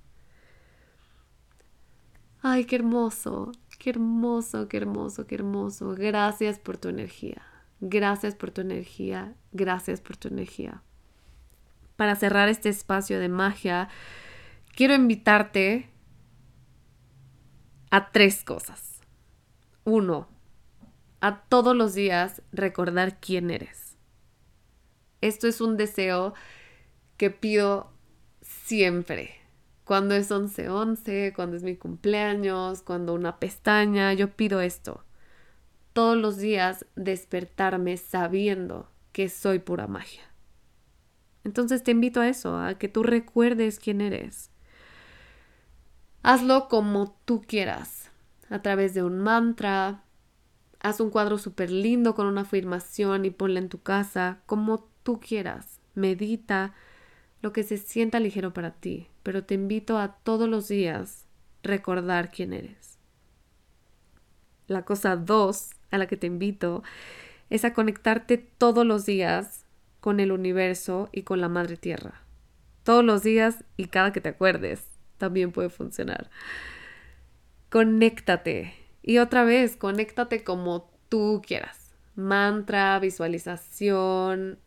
Ay, 2.47 2.67
qué 2.67 2.77
hermoso, 2.77 3.53
qué 3.79 3.89
hermoso, 3.89 4.69
qué 4.69 4.77
hermoso, 4.77 5.27
qué 5.27 5.35
hermoso. 5.37 5.95
Gracias 5.97 6.59
por 6.59 6.77
tu 6.77 6.91
energía. 6.91 7.43
Gracias 7.81 8.35
por 8.35 8.51
tu 8.51 8.61
energía. 8.61 9.35
Gracias 9.53 10.03
por 10.03 10.19
tu 10.19 10.29
energía. 10.29 10.83
Para 11.97 12.17
cerrar 12.17 12.51
este 12.51 12.69
espacio 12.69 13.19
de 13.19 13.31
magia, 13.31 13.89
quiero 14.77 14.93
invitarte 14.93 15.89
a 17.91 18.13
tres 18.13 18.45
cosas. 18.45 19.01
Uno, 19.85 20.29
a 21.23 21.45
todos 21.45 21.75
los 21.75 21.95
días 21.95 22.43
recordar 22.53 23.21
quién 23.21 23.51
eres. 23.51 23.97
Esto 25.23 25.49
es 25.49 25.63
un 25.63 25.79
deseo 25.79 26.35
que 27.17 27.31
pido 27.31 27.91
siempre. 28.43 29.44
Cuando 29.85 30.15
es 30.15 30.31
11-11, 30.31 31.35
cuando 31.35 31.57
es 31.57 31.63
mi 31.63 31.77
cumpleaños, 31.77 32.83
cuando 32.83 33.13
una 33.15 33.39
pestaña, 33.39 34.13
yo 34.15 34.31
pido 34.31 34.61
esto. 34.61 35.05
Todos 35.93 36.17
los 36.17 36.39
días 36.39 36.87
despertarme 36.97 37.97
sabiendo 37.97 38.91
que 39.13 39.29
soy 39.29 39.59
pura 39.59 39.87
magia. 39.87 40.23
Entonces 41.45 41.83
te 41.83 41.91
invito 41.91 42.21
a 42.21 42.29
eso, 42.29 42.59
a 42.59 42.79
que 42.79 42.89
tú 42.89 43.03
recuerdes 43.03 43.79
quién 43.79 44.01
eres. 44.01 44.51
Hazlo 46.23 46.69
como 46.69 47.15
tú 47.27 47.43
quieras, 47.43 48.11
a 48.49 48.63
través 48.63 48.95
de 48.95 49.03
un 49.03 49.19
mantra. 49.19 50.03
Haz 50.81 51.01
un 51.01 51.11
cuadro 51.11 51.37
súper 51.37 51.71
lindo 51.71 52.15
con 52.15 52.27
una 52.27 52.43
afirmación 52.43 53.27
y 53.27 53.31
ponla 53.31 53.61
en 53.61 53.69
tu 53.69 53.83
casa, 53.83 54.41
como 54.47 54.89
tú 55.03 55.21
quieras. 55.21 55.81
Medita 55.95 56.75
lo 57.43 57.53
que 57.53 57.63
se 57.63 57.77
sienta 57.77 58.21
ligero 58.21 58.55
para 58.55 58.71
ti, 58.71 59.09
pero 59.25 59.43
te 59.43 59.55
invito 59.55 59.99
a 59.99 60.19
todos 60.19 60.49
los 60.49 60.69
días 60.69 61.25
recordar 61.65 62.31
quién 62.31 62.53
eres. 62.53 62.99
La 64.69 64.85
cosa 64.85 65.17
dos 65.17 65.71
a 65.91 65.99
la 65.99 66.07
que 66.07 66.17
te 66.17 66.29
invito 66.29 66.85
es 67.51 67.65
a 67.65 67.75
conectarte 67.75 68.39
todos 68.39 68.87
los 68.87 69.07
días 69.07 69.65
con 70.01 70.21
el 70.21 70.31
universo 70.31 71.09
y 71.11 71.23
con 71.23 71.41
la 71.41 71.49
madre 71.49 71.77
tierra. 71.77 72.23
Todos 72.83 73.03
los 73.03 73.23
días 73.23 73.65
y 73.77 73.87
cada 73.87 74.13
que 74.13 74.21
te 74.21 74.29
acuerdes 74.29 74.87
también 75.17 75.53
puede 75.53 75.71
funcionar. 75.71 76.31
Conéctate. 77.71 78.75
Y 79.03 79.19
otra 79.19 79.45
vez, 79.45 79.77
conéctate 79.77 80.45
como 80.45 80.91
tú 81.09 81.41
quieras. 81.47 81.95
Mantra, 82.15 82.99
visualización, 82.99 84.59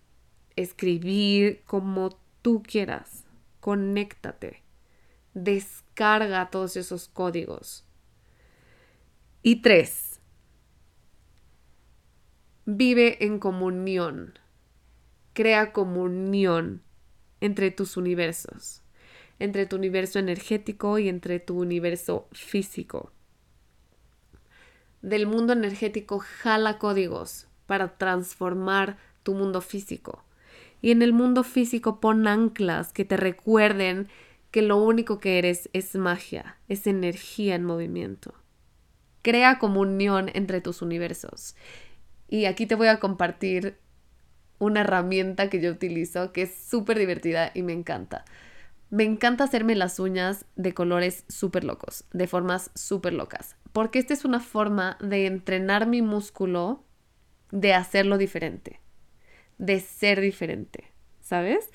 escribir, 0.56 1.62
como 1.66 2.18
tú 2.42 2.64
quieras. 2.64 3.27
Conéctate. 3.68 4.64
Descarga 5.34 6.50
todos 6.50 6.78
esos 6.78 7.10
códigos. 7.10 7.86
Y 9.44 9.62
tres, 9.62 10.22
vive 12.64 13.26
en 13.26 13.40
comunión. 13.40 14.40
Crea 15.34 15.74
comunión 15.74 16.82
entre 17.42 17.70
tus 17.70 17.98
universos 17.98 18.84
entre 19.40 19.66
tu 19.66 19.76
universo 19.76 20.18
energético 20.18 20.98
y 20.98 21.10
entre 21.10 21.42
tu 21.42 21.60
universo 21.60 22.30
físico. 22.32 23.12
Del 25.02 25.28
mundo 25.28 25.52
energético 25.52 26.20
jala 26.20 26.80
códigos 26.80 27.48
para 27.66 27.98
transformar 27.98 28.98
tu 29.24 29.34
mundo 29.34 29.60
físico. 29.60 30.24
Y 30.82 30.92
en 30.92 31.02
el 31.02 31.14
mundo 31.14 31.44
físico 31.44 32.00
pon 32.00 32.28
anclas 32.28 32.94
que 32.94 33.06
te 33.06 33.18
recuerden 33.18 34.08
que 34.52 34.62
lo 34.62 34.78
único 34.78 35.20
que 35.20 35.40
eres 35.40 35.70
es 35.74 35.96
magia, 35.96 36.58
es 36.68 36.88
energía 36.88 37.56
en 37.56 37.64
movimiento. 37.64 38.34
Crea 39.22 39.60
comunión 39.60 40.30
entre 40.34 40.62
tus 40.62 40.82
universos. 40.82 41.56
Y 42.30 42.46
aquí 42.46 42.66
te 42.66 42.76
voy 42.76 42.88
a 42.88 43.00
compartir 43.00 43.78
una 44.60 44.82
herramienta 44.82 45.50
que 45.50 45.62
yo 45.62 45.72
utilizo 45.72 46.32
que 46.32 46.44
es 46.44 46.56
súper 46.56 46.98
divertida 46.98 47.52
y 47.54 47.62
me 47.62 47.74
encanta. 47.74 48.26
Me 48.90 49.04
encanta 49.04 49.44
hacerme 49.44 49.76
las 49.76 50.00
uñas 50.00 50.46
de 50.56 50.74
colores 50.74 51.26
súper 51.28 51.64
locos, 51.64 52.06
de 52.14 52.28
formas 52.28 52.72
súper 52.74 53.14
locas, 53.14 53.58
porque 53.74 54.00
esta 54.00 54.14
es 54.14 54.24
una 54.24 54.40
forma 54.40 54.98
de 55.02 55.26
entrenar 55.26 55.88
mi 55.88 56.02
músculo 56.02 56.84
de 57.52 57.74
hacerlo 57.74 58.18
diferente, 58.18 58.80
de 59.58 59.80
ser 59.80 60.22
diferente, 60.22 60.92
¿sabes? 61.20 61.70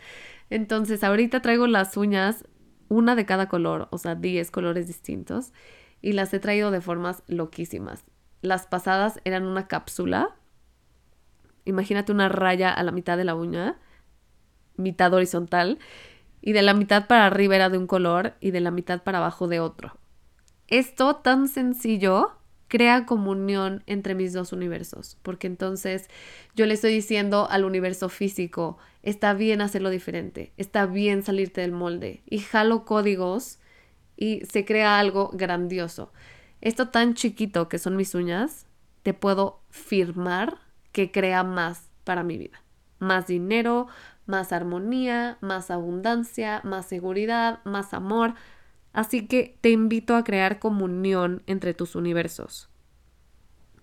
Entonces 0.50 1.02
ahorita 1.04 1.42
traigo 1.42 1.66
las 1.66 1.96
uñas, 1.96 2.44
una 2.88 3.14
de 3.14 3.26
cada 3.26 3.48
color, 3.48 3.88
o 3.90 3.98
sea, 3.98 4.14
10 4.14 4.50
colores 4.50 4.86
distintos, 4.86 5.52
y 6.00 6.12
las 6.12 6.34
he 6.34 6.40
traído 6.40 6.70
de 6.70 6.80
formas 6.80 7.22
loquísimas. 7.26 8.04
Las 8.42 8.66
pasadas 8.66 9.20
eran 9.24 9.44
una 9.44 9.68
cápsula, 9.68 10.36
imagínate 11.64 12.12
una 12.12 12.28
raya 12.28 12.72
a 12.72 12.82
la 12.82 12.92
mitad 12.92 13.16
de 13.16 13.24
la 13.24 13.34
uña, 13.34 13.78
mitad 14.76 15.12
horizontal, 15.14 15.78
y 16.40 16.52
de 16.52 16.62
la 16.62 16.74
mitad 16.74 17.06
para 17.06 17.26
arriba 17.26 17.54
era 17.54 17.70
de 17.70 17.78
un 17.78 17.86
color 17.86 18.34
y 18.40 18.50
de 18.50 18.60
la 18.60 18.72
mitad 18.72 19.02
para 19.02 19.18
abajo 19.18 19.46
de 19.46 19.60
otro. 19.60 19.96
Esto 20.66 21.16
tan 21.16 21.48
sencillo 21.48 22.32
crea 22.72 23.04
comunión 23.04 23.82
entre 23.84 24.14
mis 24.14 24.32
dos 24.32 24.54
universos, 24.54 25.18
porque 25.22 25.46
entonces 25.46 26.08
yo 26.54 26.64
le 26.64 26.72
estoy 26.72 26.90
diciendo 26.90 27.46
al 27.50 27.66
universo 27.66 28.08
físico, 28.08 28.78
está 29.02 29.34
bien 29.34 29.60
hacerlo 29.60 29.90
diferente, 29.90 30.54
está 30.56 30.86
bien 30.86 31.22
salirte 31.22 31.60
del 31.60 31.72
molde 31.72 32.22
y 32.24 32.38
jalo 32.38 32.86
códigos 32.86 33.58
y 34.16 34.46
se 34.46 34.64
crea 34.64 34.98
algo 34.98 35.28
grandioso. 35.34 36.14
Esto 36.62 36.88
tan 36.88 37.12
chiquito 37.12 37.68
que 37.68 37.78
son 37.78 37.94
mis 37.94 38.14
uñas, 38.14 38.64
te 39.02 39.12
puedo 39.12 39.60
firmar 39.68 40.56
que 40.92 41.10
crea 41.10 41.44
más 41.44 41.90
para 42.04 42.22
mi 42.22 42.38
vida. 42.38 42.62
Más 43.00 43.26
dinero, 43.26 43.86
más 44.24 44.50
armonía, 44.50 45.36
más 45.42 45.70
abundancia, 45.70 46.62
más 46.64 46.86
seguridad, 46.86 47.58
más 47.64 47.92
amor. 47.92 48.32
Así 48.92 49.26
que 49.26 49.58
te 49.60 49.70
invito 49.70 50.16
a 50.16 50.24
crear 50.24 50.58
comunión 50.58 51.42
entre 51.46 51.74
tus 51.74 51.94
universos. 51.94 52.68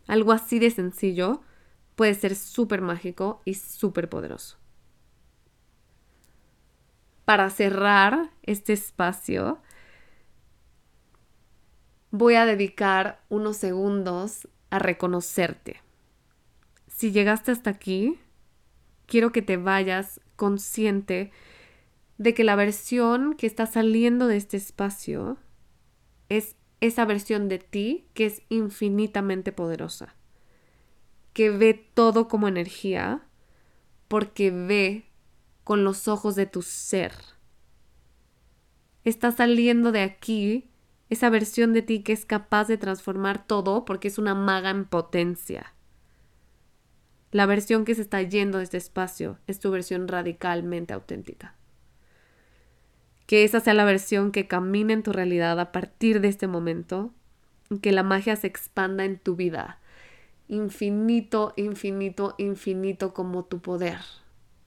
Algo 0.07 0.31
así 0.31 0.59
de 0.59 0.71
sencillo 0.71 1.41
puede 1.95 2.13
ser 2.13 2.35
súper 2.35 2.81
mágico 2.81 3.41
y 3.45 3.55
súper 3.55 4.09
poderoso. 4.09 4.57
Para 7.25 7.49
cerrar 7.49 8.31
este 8.43 8.73
espacio, 8.73 9.61
voy 12.11 12.35
a 12.35 12.45
dedicar 12.45 13.21
unos 13.29 13.57
segundos 13.57 14.47
a 14.69 14.79
reconocerte. 14.79 15.81
Si 16.87 17.11
llegaste 17.11 17.51
hasta 17.51 17.69
aquí, 17.69 18.19
quiero 19.05 19.31
que 19.31 19.41
te 19.41 19.57
vayas 19.57 20.21
consciente 20.35 21.31
de 22.19 22.33
que 22.33 22.43
la 22.43 22.55
versión 22.55 23.33
que 23.33 23.47
está 23.47 23.65
saliendo 23.65 24.27
de 24.27 24.35
este 24.35 24.57
espacio 24.57 25.37
es 26.27 26.57
esa 26.81 27.05
versión 27.05 27.47
de 27.47 27.59
ti 27.59 28.09
que 28.13 28.25
es 28.25 28.43
infinitamente 28.49 29.53
poderosa, 29.53 30.15
que 31.31 31.49
ve 31.49 31.73
todo 31.73 32.27
como 32.27 32.49
energía, 32.49 33.23
porque 34.09 34.51
ve 34.51 35.05
con 35.63 35.85
los 35.85 36.09
ojos 36.09 36.35
de 36.35 36.45
tu 36.45 36.61
ser. 36.61 37.13
Está 39.05 39.31
saliendo 39.31 39.93
de 39.93 40.01
aquí 40.01 40.69
esa 41.09 41.29
versión 41.29 41.71
de 41.71 41.83
ti 41.83 42.03
que 42.03 42.11
es 42.11 42.25
capaz 42.25 42.67
de 42.67 42.77
transformar 42.77 43.47
todo 43.47 43.85
porque 43.85 44.09
es 44.09 44.17
una 44.17 44.35
maga 44.35 44.71
en 44.71 44.83
potencia. 44.83 45.73
La 47.31 47.45
versión 47.45 47.85
que 47.85 47.95
se 47.95 48.01
está 48.01 48.21
yendo 48.21 48.57
de 48.57 48.65
este 48.65 48.77
espacio 48.77 49.39
es 49.47 49.59
tu 49.59 49.71
versión 49.71 50.09
radicalmente 50.09 50.93
auténtica. 50.93 51.55
Que 53.29 53.43
esa 53.43 53.59
sea 53.59 53.75
la 53.75 53.85
versión 53.85 54.31
que 54.31 54.47
camine 54.47 54.91
en 54.91 55.03
tu 55.03 55.13
realidad 55.13 55.59
a 55.59 55.71
partir 55.71 56.19
de 56.19 56.29
este 56.29 56.47
momento, 56.47 57.13
que 57.79 57.91
la 57.91 58.01
magia 58.01 58.35
se 58.35 58.47
expanda 58.47 59.05
en 59.05 59.19
tu 59.19 59.35
vida, 59.35 59.79
infinito, 60.47 61.53
infinito, 61.55 62.33
infinito 62.39 63.13
como 63.13 63.45
tu 63.45 63.59
poder, 63.59 63.99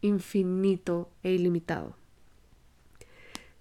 infinito 0.01 1.11
e 1.25 1.33
ilimitado. 1.33 1.96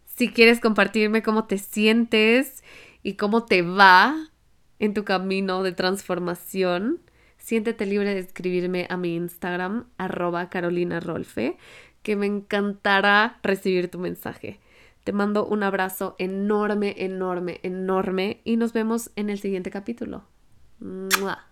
Si 0.06 0.30
quieres 0.32 0.60
compartirme 0.60 1.24
cómo 1.24 1.46
te 1.46 1.58
sientes 1.58 2.64
y 3.02 3.16
cómo 3.16 3.46
te 3.46 3.64
va 3.64 4.30
en 4.78 4.94
tu 4.94 5.04
camino 5.04 5.64
de 5.64 5.72
transformación, 5.72 7.00
siéntete 7.40 7.88
libre 7.88 8.14
de 8.14 8.20
escribirme 8.20 8.86
a 8.88 8.98
mi 8.98 9.16
Instagram, 9.16 9.88
arroba 9.98 10.52
Carolina 10.52 11.00
Rolfe, 11.00 11.58
que 12.04 12.16
me 12.16 12.28
encantará 12.28 13.40
recibir 13.42 13.90
tu 13.90 13.98
mensaje. 13.98 14.60
Te 15.04 15.14
mando 15.14 15.46
un 15.46 15.64
abrazo 15.64 16.16
enorme, 16.20 16.96
enorme, 16.98 17.60
enorme 17.64 18.42
y 18.44 18.58
nos 18.58 18.74
vemos 18.74 19.12
en 19.16 19.30
el 19.30 19.40
siguiente 19.40 19.72
capítulo. 19.72 20.24
¡Mua! 20.80 21.51